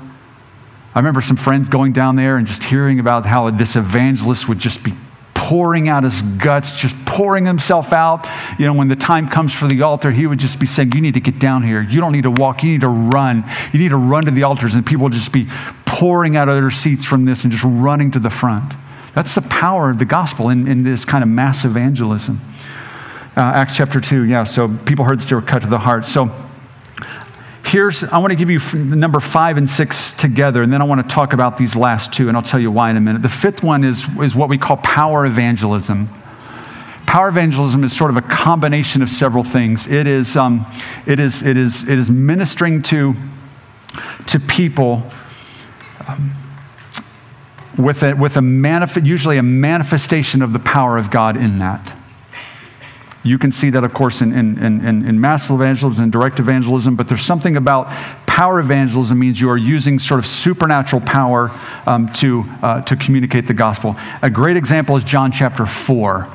[0.99, 4.59] I remember some friends going down there and just hearing about how this evangelist would
[4.59, 4.93] just be
[5.33, 8.27] pouring out his guts, just pouring himself out.
[8.59, 10.99] You know, when the time comes for the altar, he would just be saying, You
[10.99, 11.81] need to get down here.
[11.81, 12.63] You don't need to walk.
[12.63, 13.49] You need to run.
[13.71, 14.75] You need to run to the altars.
[14.75, 15.47] And people would just be
[15.85, 18.73] pouring out of their seats from this and just running to the front.
[19.15, 22.41] That's the power of the gospel in, in this kind of mass evangelism.
[23.37, 26.03] Uh, Acts chapter 2, yeah, so people heard this, they were cut to the heart.
[26.03, 26.48] So
[27.69, 31.07] here's, I want to give you number five and six together, and then I want
[31.07, 33.21] to talk about these last two, and I'll tell you why in a minute.
[33.21, 36.09] The fifth one is, is what we call power evangelism.
[37.05, 39.87] Power evangelism is sort of a combination of several things.
[39.87, 40.65] It is, um,
[41.05, 43.15] it is, it is, it is ministering to,
[44.27, 45.09] to people
[46.07, 46.35] um,
[47.77, 51.98] with, a, with a manif- usually a manifestation of the power of God in that.
[53.23, 56.95] You can see that, of course, in, in, in, in mass evangelism and direct evangelism,
[56.95, 57.87] but there's something about
[58.25, 61.51] power evangelism means you are using sort of supernatural power
[61.85, 63.95] um, to, uh, to communicate the gospel.
[64.21, 66.33] A great example is John chapter 4.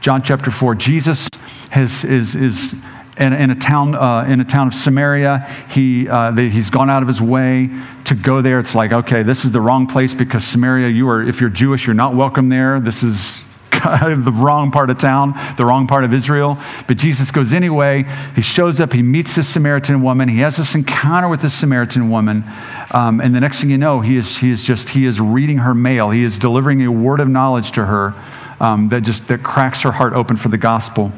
[0.00, 0.74] John chapter 4.
[0.74, 1.28] Jesus
[1.70, 2.72] has, is, is
[3.18, 5.66] in, in, a town, uh, in a town of Samaria.
[5.68, 7.68] He, uh, they, he's gone out of his way
[8.06, 8.58] to go there.
[8.58, 11.86] It's like, okay, this is the wrong place because Samaria, you are, if you're Jewish,
[11.86, 12.80] you're not welcome there.
[12.80, 13.44] This is
[13.82, 16.58] the wrong part of town, the wrong part of Israel.
[16.86, 18.04] But Jesus goes anyway.
[18.36, 18.92] He shows up.
[18.92, 20.28] He meets this Samaritan woman.
[20.28, 22.44] He has this encounter with this Samaritan woman.
[22.90, 25.58] Um, and the next thing you know, he is, he is just, he is reading
[25.58, 26.10] her mail.
[26.10, 28.14] He is delivering a word of knowledge to her
[28.60, 31.12] um, that just, that cracks her heart open for the gospel.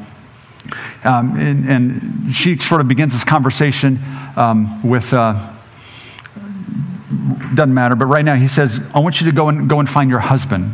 [1.03, 3.99] Um, and, and, she sort of begins this conversation
[4.35, 5.53] um, with, uh,
[7.53, 9.87] doesn't matter, but right now he says, I want you to go and, go and
[9.87, 10.73] find your husband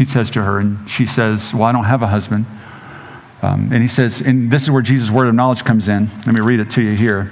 [0.00, 2.46] he says to her, and she says, Well, I don't have a husband.
[3.42, 6.10] Um, and he says, and this is where Jesus' word of knowledge comes in.
[6.24, 7.30] Let me read it to you here.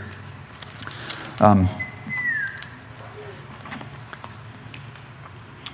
[1.41, 1.67] Um,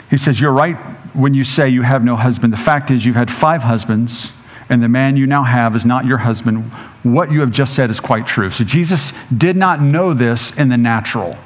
[0.08, 0.76] he says, You're right
[1.16, 2.52] when you say you have no husband.
[2.52, 4.30] The fact is, you've had five husbands,
[4.68, 6.70] and the man you now have is not your husband.
[7.02, 8.50] What you have just said is quite true.
[8.50, 11.36] So Jesus did not know this in the natural.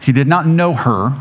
[0.00, 1.16] He did not know her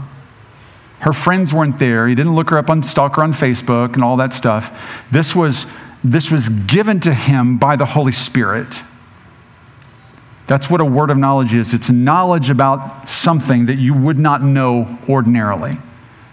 [1.05, 2.07] her friends weren't there.
[2.07, 4.75] He didn't look her up on stalk her on Facebook and all that stuff.
[5.11, 5.67] This was,
[6.03, 8.79] this was given to him by the Holy Spirit.
[10.47, 11.75] That's what a word of knowledge is.
[11.75, 15.77] It's knowledge about something that you would not know ordinarily.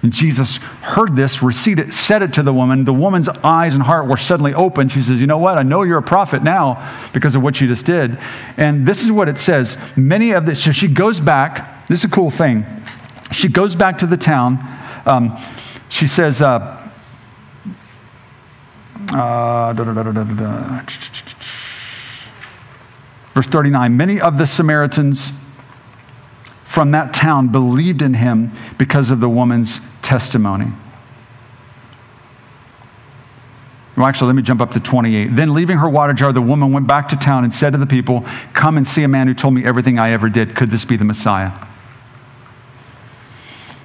[0.00, 2.86] And Jesus heard this, received it, said it to the woman.
[2.86, 4.88] The woman's eyes and heart were suddenly open.
[4.88, 5.60] She says, You know what?
[5.60, 8.18] I know you're a prophet now because of what you just did.
[8.56, 9.76] And this is what it says.
[9.96, 11.86] Many of the, so she goes back.
[11.88, 12.64] This is a cool thing.
[13.32, 14.58] She goes back to the town.
[15.06, 15.38] Um,
[15.88, 16.78] she says, uh,
[19.12, 19.72] uh,
[23.34, 25.32] Verse 39 Many of the Samaritans
[26.66, 30.72] from that town believed in him because of the woman's testimony.
[33.96, 35.36] Well, actually, let me jump up to 28.
[35.36, 37.86] Then, leaving her water jar, the woman went back to town and said to the
[37.86, 40.56] people, Come and see a man who told me everything I ever did.
[40.56, 41.52] Could this be the Messiah?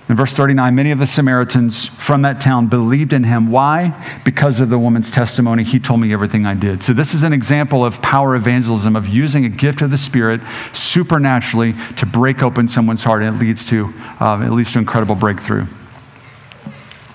[0.09, 3.51] In verse 39, many of the Samaritans from that town believed in him.
[3.51, 4.21] Why?
[4.23, 5.65] Because of the woman's testimony.
[5.65, 6.81] He told me everything I did.
[6.81, 10.39] So, this is an example of power evangelism, of using a gift of the Spirit
[10.71, 15.15] supernaturally to break open someone's heart, and it leads to, uh, it leads to incredible
[15.15, 15.65] breakthrough.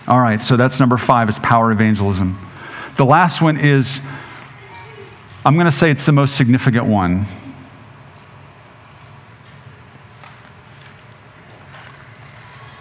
[0.07, 2.39] All right, so that's number five, is power evangelism.
[2.99, 4.03] The last one is,
[5.47, 7.27] I'm going to say it's the most significant one.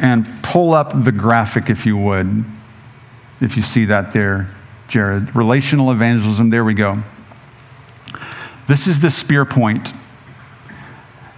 [0.02, 2.44] And pull up the graphic if you would,
[3.40, 4.54] if you see that there,
[4.88, 5.34] Jared.
[5.36, 7.02] Relational evangelism, there we go.
[8.68, 9.94] This is the spear point.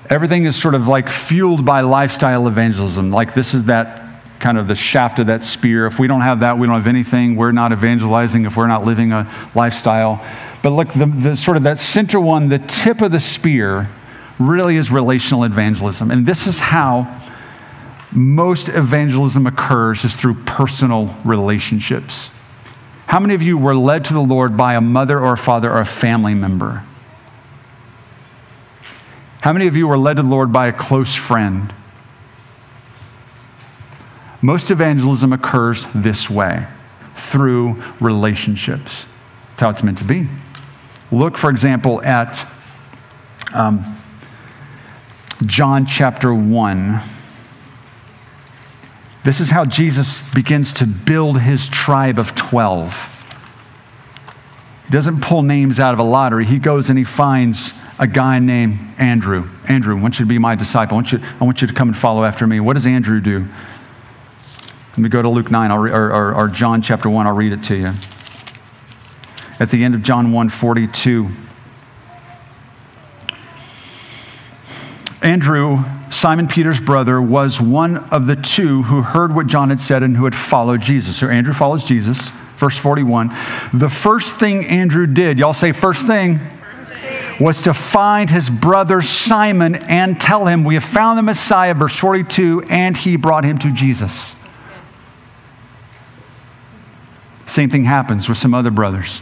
[0.10, 3.12] Everything is sort of like fueled by lifestyle evangelism.
[3.12, 4.00] Like this is that
[4.40, 5.86] kind of the shaft of that spear.
[5.86, 7.36] If we don't have that, we don't have anything.
[7.36, 10.26] We're not evangelizing if we're not living a lifestyle.
[10.62, 13.90] But look, the, the sort of that center one, the tip of the spear,
[14.40, 16.12] really is relational evangelism.
[16.12, 17.22] And this is how
[18.16, 22.30] most evangelism occurs is through personal relationships.
[23.08, 25.72] How many of you were led to the Lord by a mother or a father
[25.72, 26.86] or a family member?
[29.42, 31.74] How many of you were led to the Lord by a close friend?
[34.42, 36.68] Most evangelism occurs this way
[37.16, 39.06] through relationships.
[39.50, 40.28] That's how it's meant to be.
[41.12, 42.48] Look, for example, at
[43.54, 43.98] um,
[45.46, 47.02] John chapter 1.
[49.24, 53.10] This is how Jesus begins to build his tribe of 12.
[54.86, 56.46] He doesn't pull names out of a lottery.
[56.46, 59.50] He goes and he finds a guy named Andrew.
[59.66, 60.96] Andrew, I want you to be my disciple.
[60.96, 62.60] I want you, I want you to come and follow after me.
[62.60, 63.48] What does Andrew do?
[64.90, 67.26] Let me go to Luke 9 re- or, or, or John chapter 1.
[67.26, 67.94] I'll read it to you.
[69.60, 71.30] At the end of John 1 42.
[75.22, 80.04] Andrew, Simon Peter's brother, was one of the two who heard what John had said
[80.04, 81.18] and who had followed Jesus.
[81.18, 82.20] So Andrew follows Jesus.
[82.58, 83.30] Verse 41.
[83.74, 86.40] The first thing Andrew did, y'all say first thing,
[87.40, 91.96] was to find his brother Simon and tell him, We have found the Messiah, verse
[91.98, 94.36] 42, and he brought him to Jesus.
[97.48, 99.22] Same thing happens with some other brothers.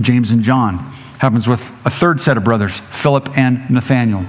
[0.00, 0.78] James and John
[1.18, 4.26] happens with a third set of brothers, Philip and Nathaniel.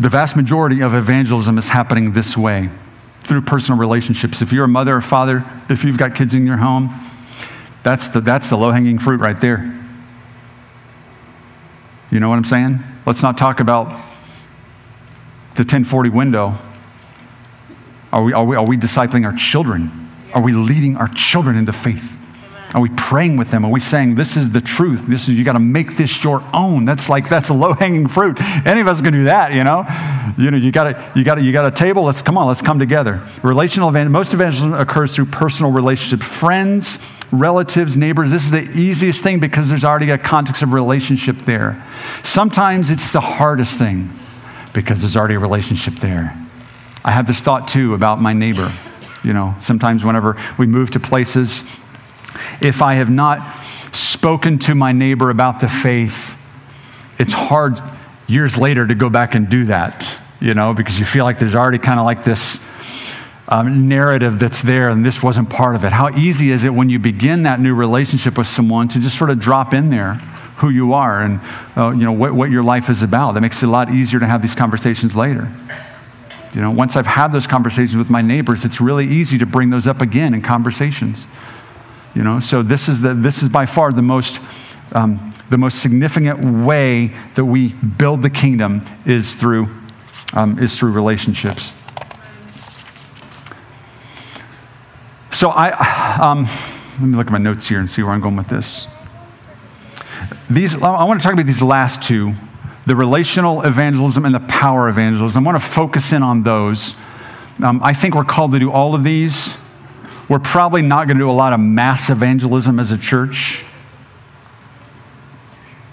[0.00, 2.68] The vast majority of evangelism is happening this way
[3.22, 4.42] through personal relationships.
[4.42, 7.10] If you're a mother or father, if you've got kids in your home,
[7.82, 9.80] that's the, that's the low hanging fruit right there.
[12.10, 12.80] You know what I'm saying?
[13.06, 13.88] Let's not talk about
[15.54, 16.58] the 1040 window.
[18.12, 20.10] Are we, are we, are we discipling our children?
[20.32, 22.10] Are we leading our children into faith?
[22.74, 23.64] Are we praying with them?
[23.64, 25.06] Are we saying, this is the truth?
[25.06, 26.84] This is, you got to make this your own.
[26.84, 28.36] That's like, that's a low hanging fruit.
[28.66, 29.86] Any of us can do that, you know?
[30.36, 32.02] You know, you got to, you got to, you got a table.
[32.02, 33.24] Let's come on, let's come together.
[33.44, 36.98] Relational event, most evangelism occurs through personal relationships, friends,
[37.30, 38.32] relatives, neighbors.
[38.32, 41.86] This is the easiest thing because there's already a context of relationship there.
[42.24, 44.18] Sometimes it's the hardest thing
[44.72, 46.36] because there's already a relationship there.
[47.04, 48.72] I have this thought too about my neighbor.
[49.22, 51.62] You know, sometimes whenever we move to places,
[52.60, 53.64] if I have not
[53.94, 56.34] spoken to my neighbor about the faith,
[57.18, 57.80] it's hard
[58.26, 61.54] years later to go back and do that, you know, because you feel like there's
[61.54, 62.58] already kind of like this
[63.48, 65.92] um, narrative that's there and this wasn't part of it.
[65.92, 69.30] How easy is it when you begin that new relationship with someone to just sort
[69.30, 70.14] of drop in there
[70.58, 71.40] who you are and
[71.76, 73.32] uh, you know what, what your life is about?
[73.32, 75.48] That makes it a lot easier to have these conversations later.
[76.54, 79.70] You know, once I've had those conversations with my neighbors, it's really easy to bring
[79.70, 81.26] those up again in conversations.
[82.14, 84.40] You know, so this is, the, this is by far the most,
[84.92, 89.68] um, the most significant way that we build the kingdom is through,
[90.32, 91.72] um, is through relationships.
[95.32, 95.70] So I,
[96.20, 96.44] um,
[97.00, 98.86] let me look at my notes here and see where I'm going with this.
[100.48, 102.34] These, I want to talk about these last two,
[102.86, 105.44] the relational evangelism and the power evangelism.
[105.44, 106.94] I want to focus in on those.
[107.62, 109.54] Um, I think we're called to do all of these.
[110.28, 113.64] We're probably not going to do a lot of mass evangelism as a church.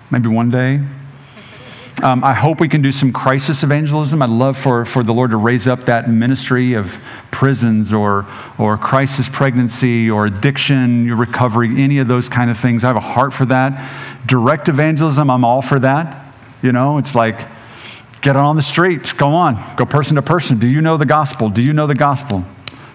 [0.09, 0.81] Maybe one day.
[2.03, 4.23] Um, I hope we can do some crisis evangelism.
[4.23, 6.91] I'd love for, for the Lord to raise up that ministry of
[7.29, 8.27] prisons or,
[8.57, 12.83] or crisis pregnancy or addiction recovery, any of those kind of things.
[12.83, 14.25] I have a heart for that.
[14.25, 16.33] Direct evangelism, I'm all for that.
[16.63, 17.47] You know, it's like,
[18.21, 20.57] get on the street, go on, go person to person.
[20.57, 21.49] Do you know the gospel?
[21.49, 22.45] Do you know the gospel?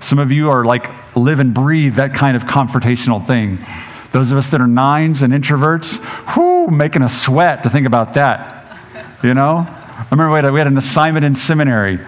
[0.00, 3.64] Some of you are like live and breathe that kind of confrontational thing.
[4.12, 5.98] Those of us that are nines and introverts,
[6.36, 8.54] whoo, making a sweat to think about that.
[9.22, 9.66] You know?
[9.68, 11.98] I remember we had, we had an assignment in seminary.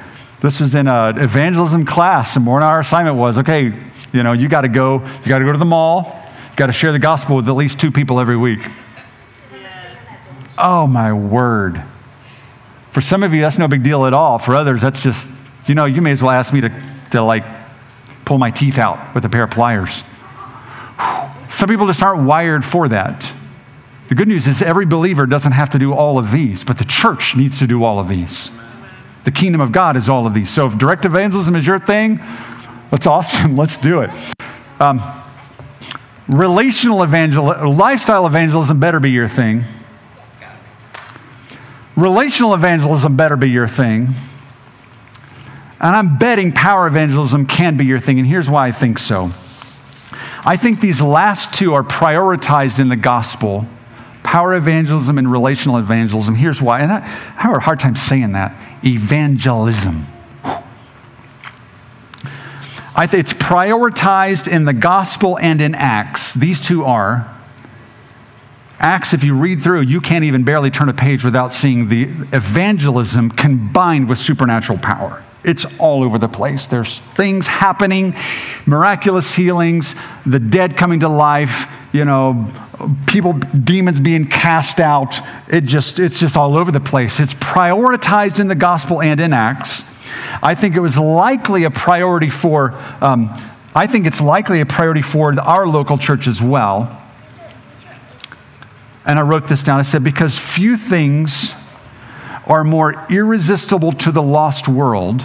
[0.41, 3.73] This was in an evangelism class, and one of our assignment was okay,
[4.13, 6.67] you know, you got to go, you got to go to the mall, you got
[6.67, 8.61] to share the gospel with at least two people every week.
[10.57, 11.85] Oh, my word.
[12.93, 14.39] For some of you, that's no big deal at all.
[14.39, 15.27] For others, that's just,
[15.67, 16.83] you know, you may as well ask me to,
[17.13, 17.45] to like
[18.29, 20.03] pull my teeth out with a pair of pliers.
[21.51, 23.33] Some people just aren't wired for that.
[24.11, 26.85] The good news is every believer doesn't have to do all of these, but the
[26.85, 28.51] church needs to do all of these.
[29.25, 30.51] The kingdom of God is all of these.
[30.51, 32.19] So if direct evangelism is your thing,
[32.91, 33.57] that's awesome.
[33.63, 34.11] Let's do it.
[34.79, 35.03] Um,
[36.29, 39.65] relational evangelism, lifestyle evangelism better be your thing.
[41.97, 44.15] Relational evangelism better be your thing.
[45.81, 48.19] And I'm betting power evangelism can be your thing.
[48.19, 49.33] And here's why I think so.
[50.45, 53.67] I think these last two are prioritized in the gospel
[54.29, 56.35] power evangelism and relational evangelism.
[56.35, 56.81] Here's why.
[56.81, 58.55] And I, I have a hard time saying that
[58.85, 60.07] evangelism.
[62.95, 66.35] I it's prioritized in the gospel and in Acts.
[66.35, 67.38] These two are.
[68.81, 72.05] Acts, if you read through, you can't even barely turn a page without seeing the
[72.33, 75.25] evangelism combined with supernatural power.
[75.43, 76.67] It's all over the place.
[76.67, 78.15] There's things happening,
[78.67, 79.95] miraculous healings,
[80.27, 82.53] the dead coming to life, you know,
[83.07, 85.19] people, demons being cast out.
[85.49, 87.19] It just, it's just all over the place.
[87.19, 89.85] It's prioritized in the gospel and in Acts.
[90.43, 93.35] I think it was likely a priority for, um,
[93.75, 97.03] I think it's likely a priority for our local church as well.
[99.09, 99.79] And I wrote this down.
[99.79, 101.53] I said, Because few things
[102.47, 105.25] are more irresistible to the lost world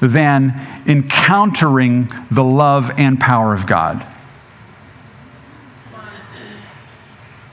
[0.00, 4.06] than encountering the love and power of God.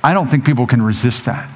[0.03, 1.49] I don't think people can resist that.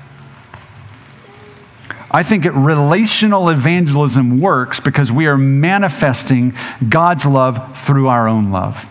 [2.09, 6.55] I think it, relational evangelism works because we are manifesting
[6.87, 8.89] God's love through our own love.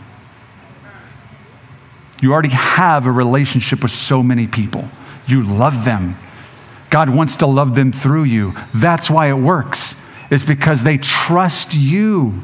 [2.20, 4.88] You already have a relationship with so many people.
[5.26, 6.16] You love them.
[6.90, 8.54] God wants to love them through you.
[8.74, 9.94] That's why it works.
[10.30, 12.42] It's because they trust you.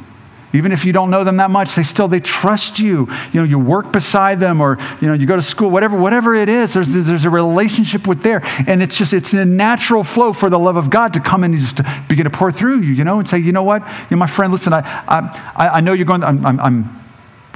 [0.53, 3.09] Even if you don't know them that much, they still they trust you.
[3.33, 6.35] You know, you work beside them or you know, you go to school, whatever, whatever
[6.37, 8.41] it is, there's, there's a relationship with there.
[8.69, 11.59] And it's just it's a natural flow for the love of God to come and
[11.59, 13.83] just begin to pour through you, you know, and say, you know what?
[13.83, 17.04] You know, my friend, listen, I I, I know you're going, I'm, I'm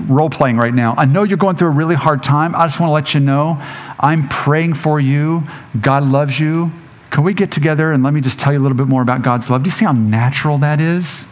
[0.01, 0.94] role playing right now.
[0.96, 2.55] I know you're going through a really hard time.
[2.55, 3.57] I just want to let you know
[3.99, 5.46] I'm praying for you.
[5.80, 6.72] God loves you.
[7.11, 9.22] Can we get together and let me just tell you a little bit more about
[9.22, 9.62] God's love?
[9.62, 11.26] Do you see how natural that is?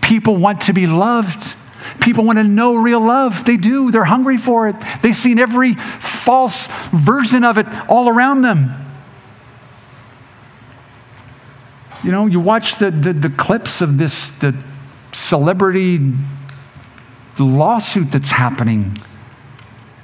[0.00, 1.54] People want to be loved.
[2.00, 3.44] People want to know real love.
[3.44, 3.90] They do.
[3.90, 4.76] They're hungry for it.
[5.02, 8.70] They've seen every false version of it all around them.
[12.02, 14.56] You know, you watch the, the, the clips of this, the
[15.12, 15.98] celebrity
[17.44, 18.98] lawsuit that's happening.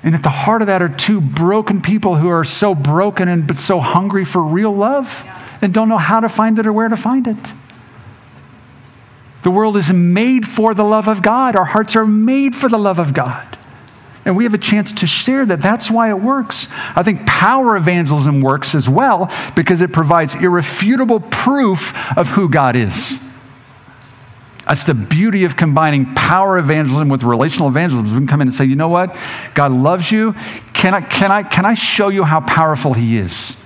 [0.03, 3.47] And at the heart of that are two broken people who are so broken and
[3.47, 5.09] but so hungry for real love
[5.61, 7.53] and don't know how to find it or where to find it.
[9.45, 11.57] The world is made for the love of God.
[11.57, 13.59] Our hearts are made for the love of God.
[14.25, 15.61] And we have a chance to share that.
[15.61, 16.69] That's why it works.
[16.71, 22.77] I think power evangelism works as well because it provides irrefutable proof of who God
[22.77, 23.19] is.
[24.67, 28.13] That's the beauty of combining power evangelism with relational evangelism.
[28.13, 29.17] We can come in and say, you know what?
[29.55, 30.35] God loves you.
[30.73, 33.57] Can I, can I, can I show you how powerful He is?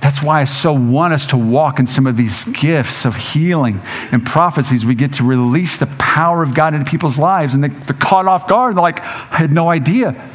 [0.00, 3.80] That's why I so want us to walk in some of these gifts of healing
[4.10, 4.84] and prophecies.
[4.84, 8.26] We get to release the power of God into people's lives, and they, are caught
[8.26, 8.76] off guard.
[8.76, 10.28] They're like, I had no idea.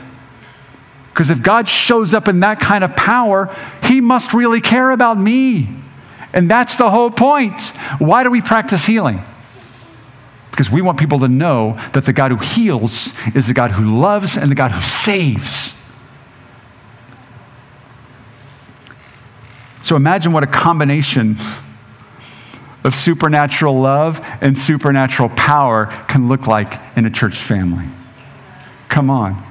[1.10, 3.54] Because if God shows up in that kind of power,
[3.84, 5.68] He must really care about me.
[6.38, 7.60] And that's the whole point.
[7.98, 9.24] Why do we practice healing?
[10.52, 14.00] Because we want people to know that the God who heals is the God who
[14.00, 15.74] loves and the God who saves.
[19.82, 21.40] So imagine what a combination
[22.84, 27.88] of supernatural love and supernatural power can look like in a church family.
[28.90, 29.47] Come on.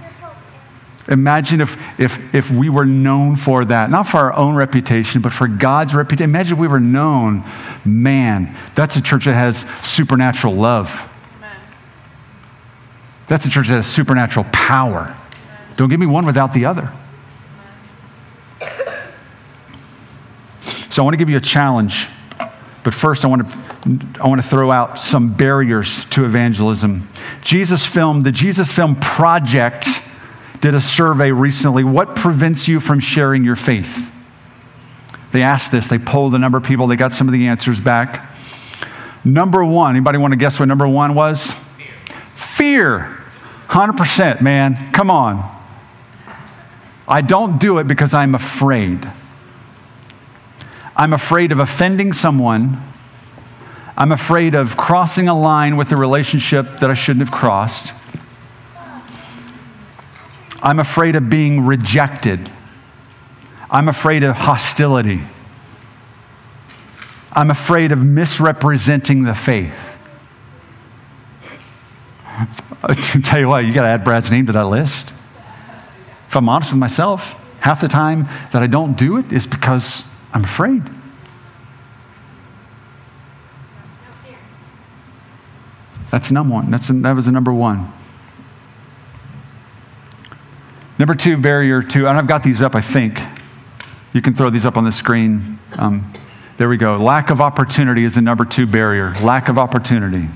[1.08, 5.32] Imagine if, if, if we were known for that, not for our own reputation, but
[5.32, 6.30] for God's reputation.
[6.30, 7.44] Imagine if we were known,
[7.84, 10.88] man, that's a church that has supernatural love.
[11.36, 11.60] Amen.
[13.28, 15.02] That's a church that has supernatural power.
[15.02, 15.74] Amen.
[15.76, 16.92] Don't give me one without the other.
[20.90, 22.08] So I want to give you a challenge.
[22.82, 27.08] But first, I want to, I want to throw out some barriers to evangelism.
[27.42, 29.86] Jesus Film, the Jesus Film Project
[30.66, 31.84] did a survey recently.
[31.84, 34.10] What prevents you from sharing your faith?
[35.30, 35.86] They asked this.
[35.86, 36.88] They polled a number of people.
[36.88, 38.34] They got some of the answers back.
[39.24, 41.52] Number one, anybody want to guess what number one was?
[41.76, 43.14] Fear.
[43.14, 43.22] Fear.
[43.68, 44.90] 100%, man.
[44.92, 45.56] Come on.
[47.06, 49.08] I don't do it because I'm afraid.
[50.96, 52.82] I'm afraid of offending someone.
[53.96, 57.92] I'm afraid of crossing a line with a relationship that I shouldn't have crossed.
[60.62, 62.50] I'm afraid of being rejected.
[63.70, 65.22] I'm afraid of hostility.
[67.32, 69.74] I'm afraid of misrepresenting the faith.
[72.82, 75.12] I tell you what, you got to add Brad's name to that list.
[76.28, 77.22] If I'm honest with myself,
[77.60, 80.82] half the time that I don't do it is because I'm afraid.
[86.10, 86.70] That's number one.
[86.70, 87.92] That's, that was the number one.
[90.98, 93.20] Number two barrier to, and I've got these up, I think.
[94.12, 95.58] You can throw these up on the screen.
[95.76, 96.12] Um,
[96.56, 96.96] there we go.
[96.96, 99.12] Lack of opportunity is the number two barrier.
[99.22, 100.28] Lack of opportunity.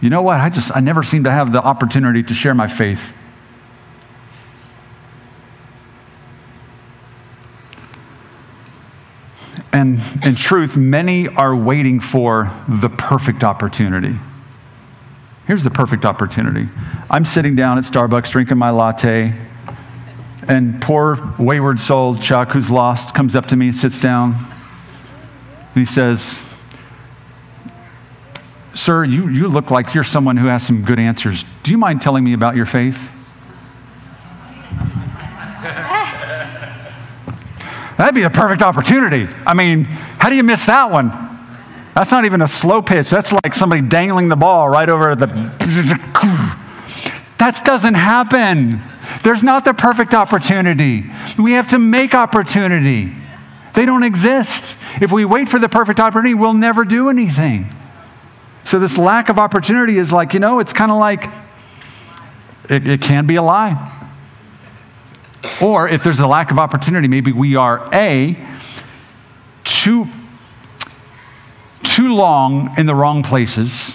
[0.00, 0.36] You know what?
[0.36, 3.12] I just, I never seem to have the opportunity to share my faith.
[9.72, 14.16] And in truth, many are waiting for the perfect opportunity.
[15.48, 16.68] Here's the perfect opportunity.
[17.10, 19.34] I'm sitting down at Starbucks drinking my latte,
[20.48, 24.34] and poor wayward soul Chuck, who's lost, comes up to me, sits down,
[25.74, 26.40] and he says,
[28.74, 31.44] Sir, you, you look like you're someone who has some good answers.
[31.62, 32.98] Do you mind telling me about your faith?
[37.96, 39.32] That'd be a perfect opportunity.
[39.46, 41.10] I mean, how do you miss that one?
[41.94, 43.08] That's not even a slow pitch.
[43.08, 46.58] That's like somebody dangling the ball right over the.
[47.38, 48.82] That doesn't happen.
[49.22, 51.04] There's not the perfect opportunity.
[51.38, 53.12] We have to make opportunity.
[53.74, 54.76] They don't exist.
[55.00, 57.74] If we wait for the perfect opportunity, we'll never do anything.
[58.64, 61.28] So, this lack of opportunity is like, you know, it's kind of like
[62.70, 63.90] it, it can be a lie.
[65.60, 68.38] Or if there's a lack of opportunity, maybe we are A,
[69.64, 70.06] too,
[71.82, 73.94] too long in the wrong places.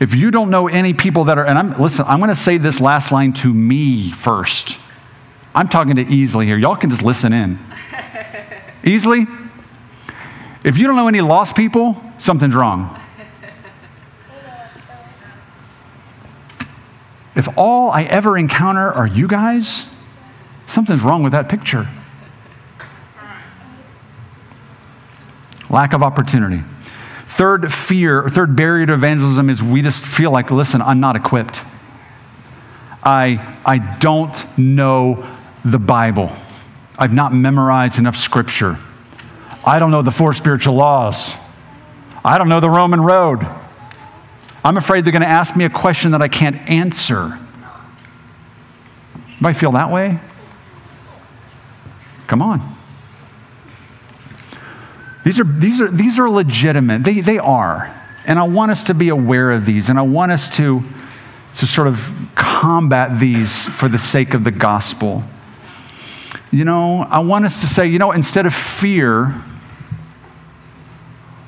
[0.00, 2.58] If you don't know any people that are, and I'm, listen, I'm going to say
[2.58, 4.78] this last line to me first.
[5.54, 6.56] I'm talking to Easily here.
[6.56, 7.58] Y'all can just listen in.
[8.84, 9.26] Easily?
[10.64, 13.00] If you don't know any lost people, something's wrong.
[17.34, 19.86] If all I ever encounter are you guys,
[20.66, 21.88] something's wrong with that picture.
[25.70, 26.64] Lack of opportunity.
[27.38, 31.60] Third fear, third barrier to evangelism is we just feel like, listen, I'm not equipped.
[33.00, 36.32] I, I don't know the Bible.
[36.98, 38.76] I've not memorized enough scripture.
[39.64, 41.30] I don't know the four spiritual laws.
[42.24, 43.46] I don't know the Roman road.
[44.64, 47.38] I'm afraid they're going to ask me a question that I can't answer.
[49.28, 50.18] Anybody feel that way?
[52.26, 52.77] Come on.
[55.28, 57.04] These are, these are, these are legitimate.
[57.04, 57.94] They, they are.
[58.24, 60.82] And I want us to be aware of these, and I want us to,
[61.56, 62.00] to sort of
[62.34, 65.22] combat these for the sake of the gospel.
[66.50, 69.44] You know, I want us to say, you know, instead of fear,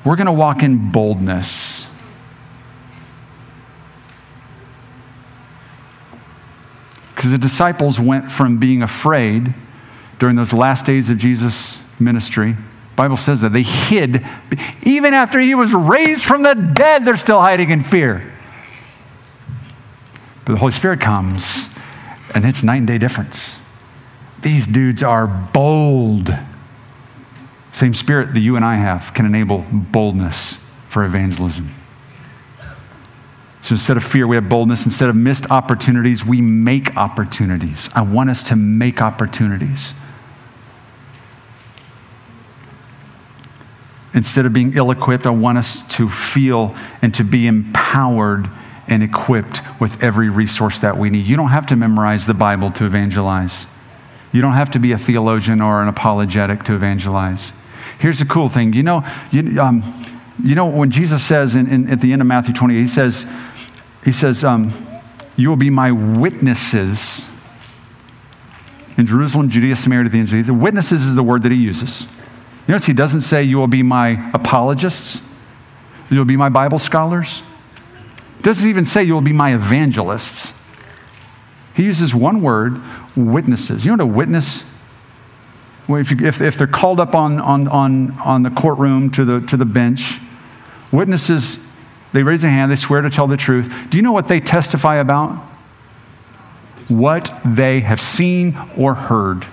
[0.05, 1.87] we're going to walk in boldness.
[7.15, 9.55] Because the disciples went from being afraid
[10.19, 12.55] during those last days of Jesus' ministry.
[13.01, 14.23] Bible says that they hid.
[14.83, 18.31] Even after he was raised from the dead, they're still hiding in fear.
[20.45, 21.67] But the Holy Spirit comes,
[22.35, 23.55] and it's night and day difference.
[24.43, 26.29] These dudes are bold.
[27.73, 31.73] Same spirit that you and I have can enable boldness for evangelism.
[33.63, 34.85] So instead of fear, we have boldness.
[34.85, 37.89] Instead of missed opportunities, we make opportunities.
[37.95, 39.95] I want us to make opportunities.
[44.13, 48.49] Instead of being ill equipped, I want us to feel and to be empowered
[48.87, 51.25] and equipped with every resource that we need.
[51.25, 53.65] You don't have to memorize the Bible to evangelize,
[54.33, 57.53] you don't have to be a theologian or an apologetic to evangelize.
[57.99, 61.89] Here's the cool thing you know, you, um, you know when Jesus says in, in,
[61.89, 63.25] at the end of Matthew 28, he says,
[64.03, 65.01] he says, um,
[65.35, 67.27] You will be my witnesses
[68.97, 70.59] in Jerusalem, Judea, Samaria, to the ends of the earth.
[70.59, 72.05] Witnesses is the word that he uses.
[72.67, 75.21] You notice he doesn't say, You will be my apologists,
[76.09, 77.41] you will be my Bible scholars.
[78.37, 80.53] He doesn't even say, You will be my evangelists.
[81.73, 82.81] He uses one word,
[83.15, 83.85] witnesses.
[83.85, 84.63] You know what a witness
[85.87, 89.25] well, if, you, if, if, they're called up on, on, on, on the courtroom to
[89.25, 90.19] the, to the bench,
[90.91, 91.57] witnesses
[92.13, 93.71] they raise a hand, they swear to tell the truth.
[93.89, 95.35] Do you know what they testify about?
[96.87, 99.45] What they have seen or heard.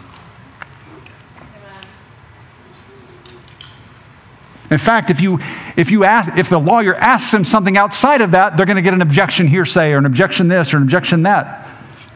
[4.71, 5.39] In fact, if you
[5.77, 8.83] if you ask if the lawyer asks them something outside of that, they're going to
[8.83, 11.65] get an objection hearsay or an objection this or an objection that.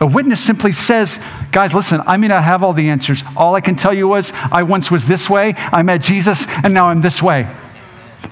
[0.00, 1.20] A witness simply says,
[1.52, 3.22] Guys, listen, I may not have all the answers.
[3.36, 6.74] All I can tell you was, I once was this way, I met Jesus, and
[6.74, 7.54] now I'm this way.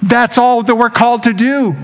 [0.03, 1.75] That's all that we're called to do.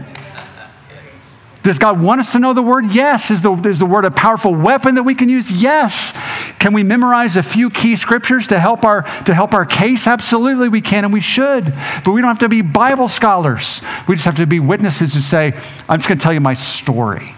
[1.63, 2.91] Does God want us to know the word?
[2.91, 3.31] Yes.
[3.31, 5.51] Is the, is the word a powerful weapon that we can use?
[5.51, 6.13] Yes.
[6.59, 10.07] Can we memorize a few key scriptures to help our, to help our case?
[10.07, 11.65] Absolutely, we can and we should.
[12.03, 13.81] But we don't have to be Bible scholars.
[14.07, 15.53] We just have to be witnesses who say,
[15.87, 17.35] I'm just going to tell you my story.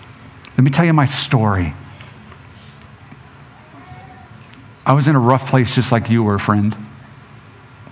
[0.58, 1.74] Let me tell you my story.
[4.86, 6.76] I was in a rough place just like you were, friend.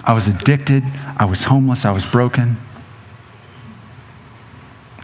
[0.03, 0.83] I was addicted.
[1.17, 1.83] I was homeless.
[1.83, 2.57] I was broken.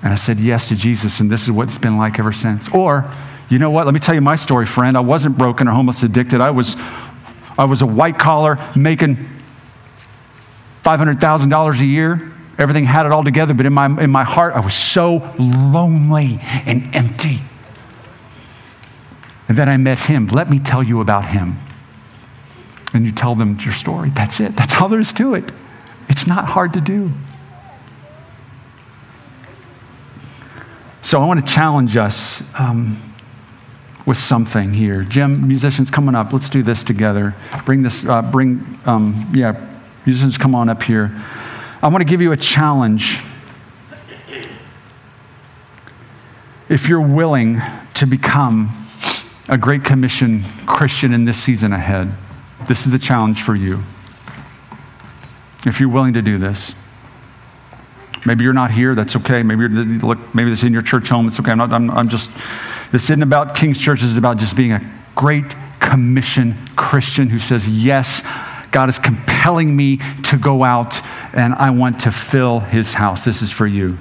[0.02, 2.68] And I said yes to Jesus, and this is what it's been like ever since.
[2.70, 3.14] Or,
[3.50, 3.86] you know what?
[3.86, 4.98] Let me tell you my story, friend.
[4.98, 6.42] I wasn't broken or homeless addicted.
[6.42, 6.76] I was,
[7.58, 9.30] I was a white collar making
[10.84, 12.32] $500,000 a year.
[12.58, 16.40] Everything had it all together, but in my, in my heart, I was so lonely
[16.42, 17.42] and empty.
[19.48, 20.28] And then I met him.
[20.28, 21.58] Let me tell you about him.
[22.94, 24.12] And you tell them your story.
[24.12, 24.56] That's it.
[24.56, 25.52] That's all there is to it.
[26.10, 27.12] It's not hard to do.
[31.02, 32.42] So I want to challenge us.
[32.58, 33.13] Um,
[34.06, 35.04] with something here.
[35.04, 36.34] Jim, musicians coming up.
[36.34, 37.36] Let's do this together.
[37.66, 41.12] Bring this, uh, bring, um, yeah, musicians come on up here.
[41.82, 43.22] I want to give you a challenge.
[46.70, 47.62] If you're willing
[47.94, 48.90] to become
[49.48, 52.14] a Great Commission Christian in this season ahead,
[52.68, 53.84] this is the challenge for you.
[55.66, 56.74] If you're willing to do this,
[58.26, 59.44] maybe you're not here, that's okay.
[59.44, 61.52] Maybe, you're, look, maybe this is in your church home, it's okay.
[61.52, 62.32] I'm, not, I'm, I'm just,
[62.94, 65.44] this isn't about King's Church, this is about just being a great
[65.80, 68.22] commission Christian who says, Yes,
[68.72, 73.26] God is compelling me to go out and I want to fill his house.
[73.26, 73.98] This is for you.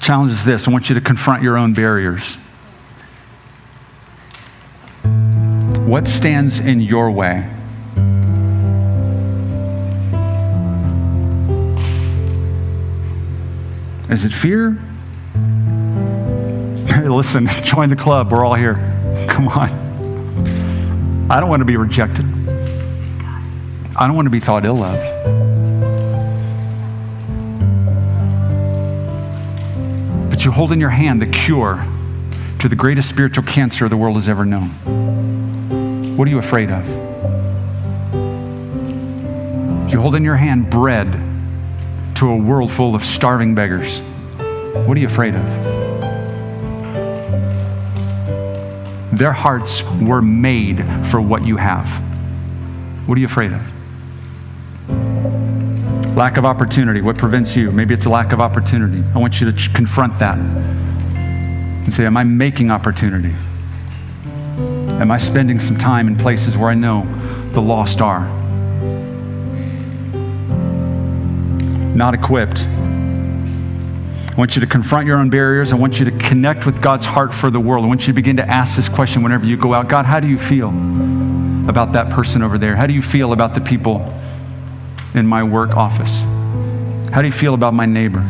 [0.00, 2.36] Challenge is this I want you to confront your own barriers.
[5.94, 7.48] What stands in your way?
[14.10, 14.76] Is it fear?
[16.88, 18.32] Hey, Listen, join the club.
[18.32, 18.74] We're all here.
[19.28, 21.28] Come on.
[21.30, 22.24] I don't want to be rejected.
[23.94, 24.98] I don't want to be thought ill of.
[30.28, 31.86] But you hold in your hand the cure
[32.58, 35.03] to the greatest spiritual cancer the world has ever known.
[36.16, 36.86] What are you afraid of?
[39.90, 41.12] You hold in your hand bread
[42.14, 44.00] to a world full of starving beggars.
[44.86, 45.44] What are you afraid of?
[49.18, 50.78] Their hearts were made
[51.10, 51.88] for what you have.
[53.08, 53.60] What are you afraid of?
[56.16, 57.00] Lack of opportunity.
[57.00, 57.72] What prevents you?
[57.72, 59.02] Maybe it's a lack of opportunity.
[59.16, 63.34] I want you to confront that and say, Am I making opportunity?
[65.00, 67.04] Am I spending some time in places where I know
[67.52, 68.28] the lost are?
[71.94, 72.60] Not equipped.
[72.60, 75.72] I want you to confront your own barriers.
[75.72, 77.84] I want you to connect with God's heart for the world.
[77.84, 80.20] I want you to begin to ask this question whenever you go out God, how
[80.20, 80.70] do you feel
[81.68, 82.76] about that person over there?
[82.76, 84.12] How do you feel about the people
[85.14, 86.10] in my work office?
[87.12, 88.22] How do you feel about my neighbor?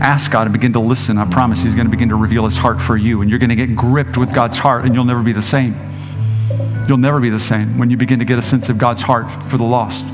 [0.00, 1.18] Ask God and begin to listen.
[1.18, 3.50] I promise He's going to begin to reveal His heart for you, and you're going
[3.50, 5.74] to get gripped with God's heart, and you'll never be the same.
[6.88, 9.50] You'll never be the same when you begin to get a sense of God's heart
[9.50, 10.04] for the lost.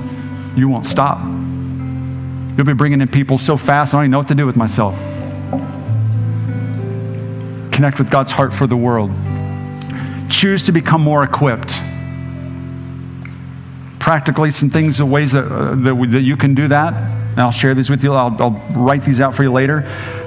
[0.57, 1.19] You won't stop.
[1.19, 4.57] You'll be bringing in people so fast, I don't even know what to do with
[4.57, 4.95] myself.
[7.73, 9.11] Connect with God's heart for the world.
[10.31, 11.73] Choose to become more equipped
[14.03, 16.93] practically some things, ways that, uh, that, that, you can do that.
[17.33, 18.13] And I'll share these with you.
[18.13, 19.83] I'll, I'll write these out for you later.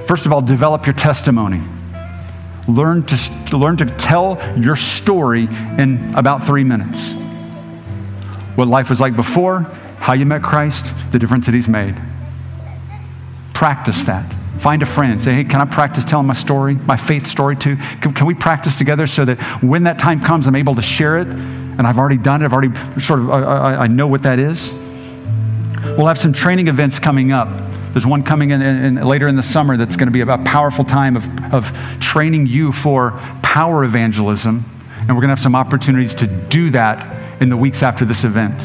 [0.08, 1.62] First of all, develop your testimony.
[2.68, 5.44] Learn to, learn to tell your story
[5.78, 7.12] in about three minutes.
[8.56, 9.60] What life was like before,
[9.98, 11.94] how you met Christ, the difference that He's made.
[13.54, 14.34] Practice that.
[14.60, 15.20] Find a friend.
[15.20, 17.76] Say, hey, can I practice telling my story, my faith story too?
[18.00, 21.18] Can, can we practice together so that when that time comes, I'm able to share
[21.18, 22.46] it and I've already done it.
[22.46, 24.72] I've already sort of, I, I know what that is.
[25.96, 27.48] We'll have some training events coming up.
[27.92, 30.38] There's one coming in, in, in later in the summer that's going to be a
[30.38, 33.12] powerful time of, of training you for
[33.42, 34.64] power evangelism.
[34.98, 38.24] And we're going to have some opportunities to do that in the weeks after this
[38.24, 38.60] event.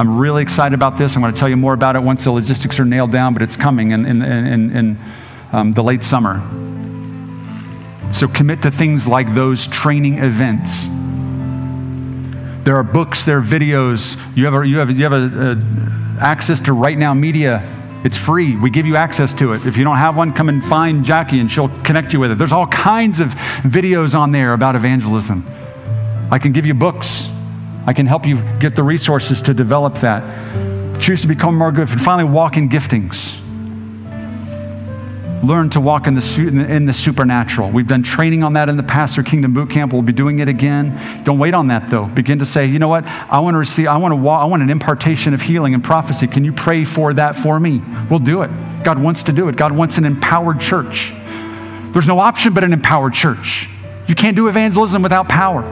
[0.00, 1.14] I'm really excited about this.
[1.14, 3.42] I'm going to tell you more about it once the logistics are nailed down, but
[3.42, 4.98] it's coming in, in, in, in
[5.52, 6.40] um, the late summer.
[8.12, 10.88] So commit to things like those training events.
[12.64, 14.18] There are books, there are videos.
[14.34, 15.54] You have, a, you have, you have a, a
[16.20, 17.62] access to Right Now Media.
[18.04, 18.56] It's free.
[18.56, 19.66] We give you access to it.
[19.66, 22.38] If you don't have one, come and find Jackie and she'll connect you with it.
[22.38, 23.30] There's all kinds of
[23.62, 25.46] videos on there about evangelism.
[26.30, 27.28] I can give you books.
[27.86, 31.00] I can help you get the resources to develop that.
[31.00, 31.88] Choose to become more good.
[31.88, 33.36] And finally, walk in giftings
[35.46, 37.70] learn to walk in the, in the supernatural.
[37.70, 39.92] We've done training on that in the Pastor Kingdom Boot Camp.
[39.92, 41.22] We'll be doing it again.
[41.24, 42.06] Don't wait on that though.
[42.06, 43.04] Begin to say, you know what?
[43.04, 45.82] I want to receive, I want to walk, I want an impartation of healing and
[45.82, 46.26] prophecy.
[46.26, 47.82] Can you pray for that for me?
[48.10, 48.50] We'll do it.
[48.84, 49.56] God wants to do it.
[49.56, 51.12] God wants an empowered church.
[51.92, 53.68] There's no option but an empowered church.
[54.06, 55.62] You can't do evangelism without power.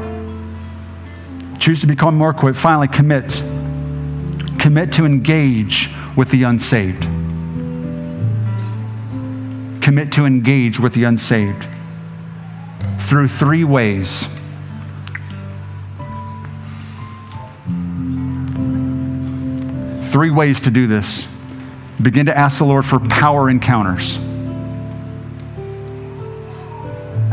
[1.58, 2.58] Choose to become more equipped.
[2.58, 3.42] Finally, commit.
[4.58, 7.11] Commit to engage with the unsaved
[9.92, 11.66] commit to engage with the unsaved
[13.02, 14.26] through three ways.
[20.10, 21.26] Three ways to do this.
[22.00, 24.16] Begin to ask the Lord for power encounters.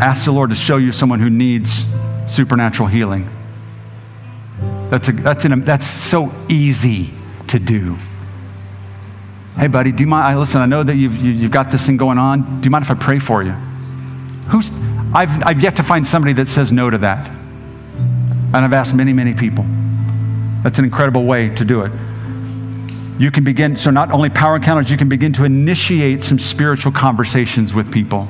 [0.02, 1.86] Ask the Lord to show you someone who needs
[2.28, 3.30] supernatural healing.
[4.90, 7.14] That's, a, that's, an, that's so easy
[7.48, 7.98] to do.
[9.60, 10.40] Hey, buddy, do you mind?
[10.40, 12.62] Listen, I know that you've, you, have you have got this thing going on.
[12.62, 13.52] Do you mind if I pray for you?
[14.52, 14.72] Who's,
[15.14, 17.30] I've, I've yet to find somebody that says no to that.
[17.30, 19.66] And I've asked many, many people.
[20.64, 21.92] That's an incredible way to do it.
[23.20, 26.94] You can begin, so not only power encounters, you can begin to initiate some spiritual
[26.94, 28.30] conversations with people.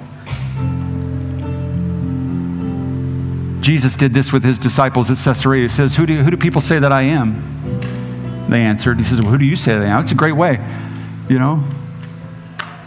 [3.61, 5.69] Jesus did this with his disciples at Caesarea.
[5.69, 8.47] He says, Who do, who do people say that I am?
[8.49, 8.97] They answered.
[8.97, 10.01] He says, well, Who do you say that I am?
[10.01, 10.57] It's a great way,
[11.29, 11.63] you know?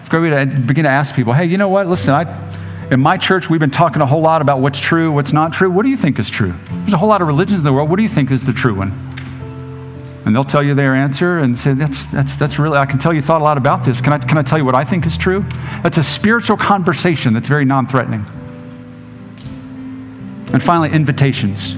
[0.02, 1.86] It's to begin to ask people, Hey, you know what?
[1.86, 5.32] Listen, I, in my church, we've been talking a whole lot about what's true, what's
[5.32, 5.70] not true.
[5.70, 6.54] What do you think is true?
[6.68, 7.88] There's a whole lot of religions in the world.
[7.88, 8.90] What do you think is the true one?
[10.24, 13.12] And they'll tell you their answer and say, that's, that's, that's really, I can tell
[13.12, 14.00] you thought a lot about this.
[14.00, 15.44] Can I, can I tell you what I think is true?
[15.82, 18.24] That's a spiritual conversation that's very non threatening.
[20.52, 21.74] And finally, invitations.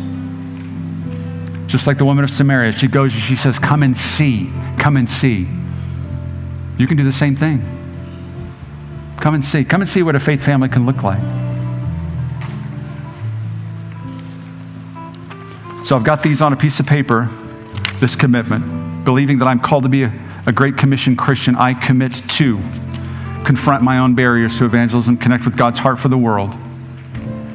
[1.70, 5.08] Just like the woman of Samaria, she goes, she says, Come and see, come and
[5.08, 5.46] see.
[6.78, 7.60] You can do the same thing.
[9.20, 9.64] Come and see.
[9.64, 11.20] Come and see what a faith family can look like.
[15.86, 17.30] So I've got these on a piece of paper,
[18.00, 19.04] this commitment.
[19.04, 20.12] Believing that I'm called to be a,
[20.46, 22.56] a Great Commission Christian, I commit to
[23.44, 26.56] confront my own barriers to evangelism, connect with God's heart for the world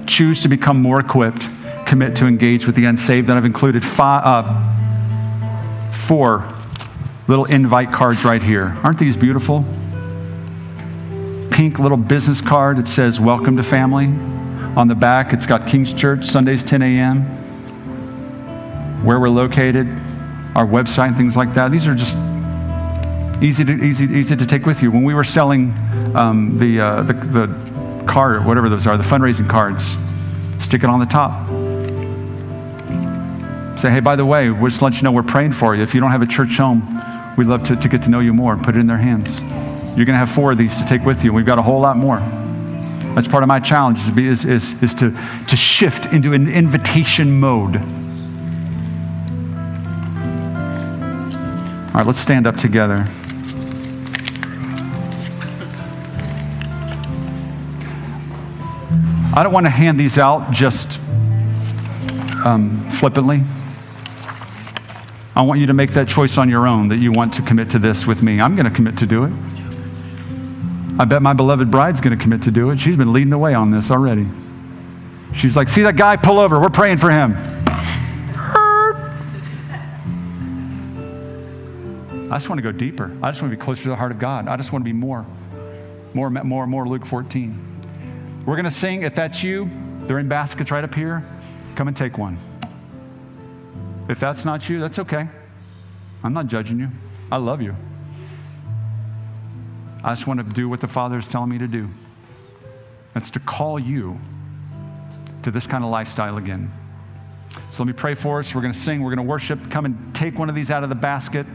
[0.09, 1.47] choose to become more equipped,
[1.85, 3.29] commit to engage with the unsaved.
[3.29, 6.39] And I've included five, uh, four
[7.29, 8.75] little invite cards right here.
[8.83, 9.63] Aren't these beautiful?
[11.51, 12.79] Pink little business card.
[12.79, 14.07] It says, Welcome to family.
[14.75, 17.21] On the back, it's got King's Church, Sundays 10 a.m.,
[19.05, 19.87] where we're located,
[20.55, 21.71] our website, and things like that.
[21.71, 22.17] These are just
[23.43, 24.89] easy to, easy, easy to take with you.
[24.89, 25.71] When we were selling
[26.15, 29.83] um, the, uh, the, the card, whatever those are, the fundraising cards.
[30.63, 31.47] Stick it on the top.
[33.79, 35.83] Say, hey, by the way, we'll just let you know we're praying for you.
[35.83, 36.99] If you don't have a church home,
[37.39, 38.51] we'd love to, to get to know you more.
[38.51, 39.39] and Put it in their hands.
[39.97, 41.31] You're going to have four of these to take with you.
[41.31, 42.19] We've got a whole lot more.
[43.15, 45.11] That's part of my challenge is, is, is to,
[45.47, 47.77] to shift into an invitation mode.
[51.87, 53.07] All right, let's stand up together.
[59.33, 60.99] I don't want to hand these out just
[62.45, 63.43] um, flippantly.
[65.39, 67.71] I want you to make that choice on your own that you want to commit
[67.71, 68.41] to this with me.
[68.41, 69.31] I'm going to commit to do it.
[70.99, 72.77] I bet my beloved bride's going to commit to do it.
[72.77, 74.27] She's been leading the way on this already.
[75.33, 76.59] She's like, see that guy pull over.
[76.59, 77.37] We're praying for him.
[82.29, 83.05] I just want to go deeper.
[83.23, 84.49] I just want to be closer to the heart of God.
[84.49, 85.25] I just want to be more,
[86.13, 88.43] more, more, more Luke 14.
[88.45, 89.03] We're going to sing.
[89.03, 89.71] If that's you,
[90.01, 91.25] they're in baskets right up here.
[91.77, 92.37] Come and take one.
[94.09, 95.29] If that's not you, that's okay.
[96.23, 96.89] I'm not judging you.
[97.31, 97.75] I love you.
[100.03, 101.89] I just want to do what the Father is telling me to do.
[103.13, 104.19] That's to call you
[105.43, 106.71] to this kind of lifestyle again.
[107.69, 108.53] So let me pray for us.
[108.53, 109.69] We're going to sing, we're going to worship.
[109.69, 111.45] Come and take one of these out of the basket.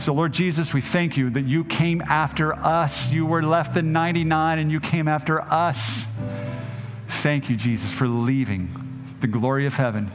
[0.00, 3.10] So, Lord Jesus, we thank you that you came after us.
[3.10, 6.04] You were left in 99 and you came after us.
[7.08, 10.10] Thank you, Jesus, for leaving the glory of heaven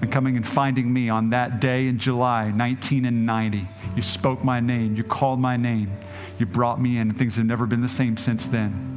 [0.00, 3.68] and coming and finding me on that day in July 1990.
[3.94, 5.96] You spoke my name, you called my name,
[6.38, 7.10] you brought me in.
[7.10, 8.92] and Things have never been the same since then.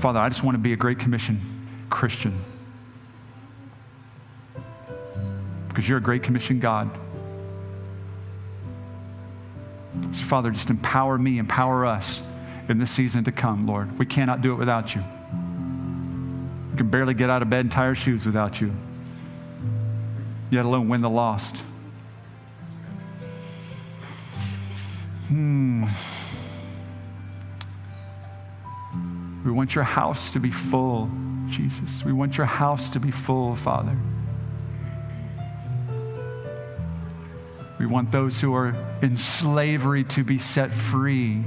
[0.00, 1.40] Father, I just want to be a Great Commission
[1.90, 2.44] Christian.
[5.72, 6.90] because you're a great commission God.
[10.12, 12.22] So, Father, just empower me, empower us
[12.68, 13.98] in this season to come, Lord.
[13.98, 15.02] We cannot do it without you.
[16.72, 18.74] We can barely get out of bed and tie our shoes without you,
[20.50, 21.62] yet alone win the lost.
[25.28, 25.84] Hmm.
[29.44, 31.10] We want your house to be full,
[31.48, 32.04] Jesus.
[32.04, 33.96] We want your house to be full, Father.
[37.78, 41.44] We want those who are in slavery to be set free.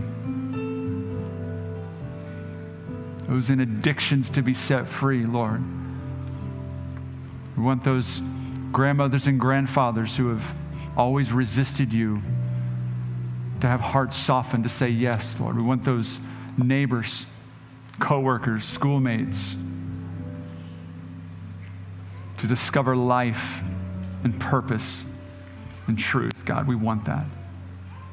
[3.28, 5.64] Those in addictions to be set free, Lord.
[7.58, 8.22] We want those
[8.72, 10.44] grandmothers and grandfathers who have
[10.98, 12.22] always resisted you
[13.62, 15.56] to have hearts softened to say yes, Lord.
[15.56, 16.20] We want those
[16.58, 17.26] neighbors,
[18.00, 19.58] coworkers, schoolmates
[22.38, 23.62] to discover life
[24.24, 25.04] and purpose
[25.88, 26.34] and truth.
[26.46, 27.26] God, we want that.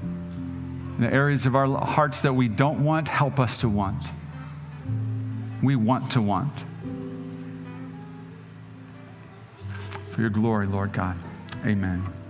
[0.03, 4.07] In the areas of our hearts that we don't want, help us to want
[5.63, 6.53] we want to want.
[10.13, 11.17] For your glory, Lord God.
[11.65, 12.22] Amen.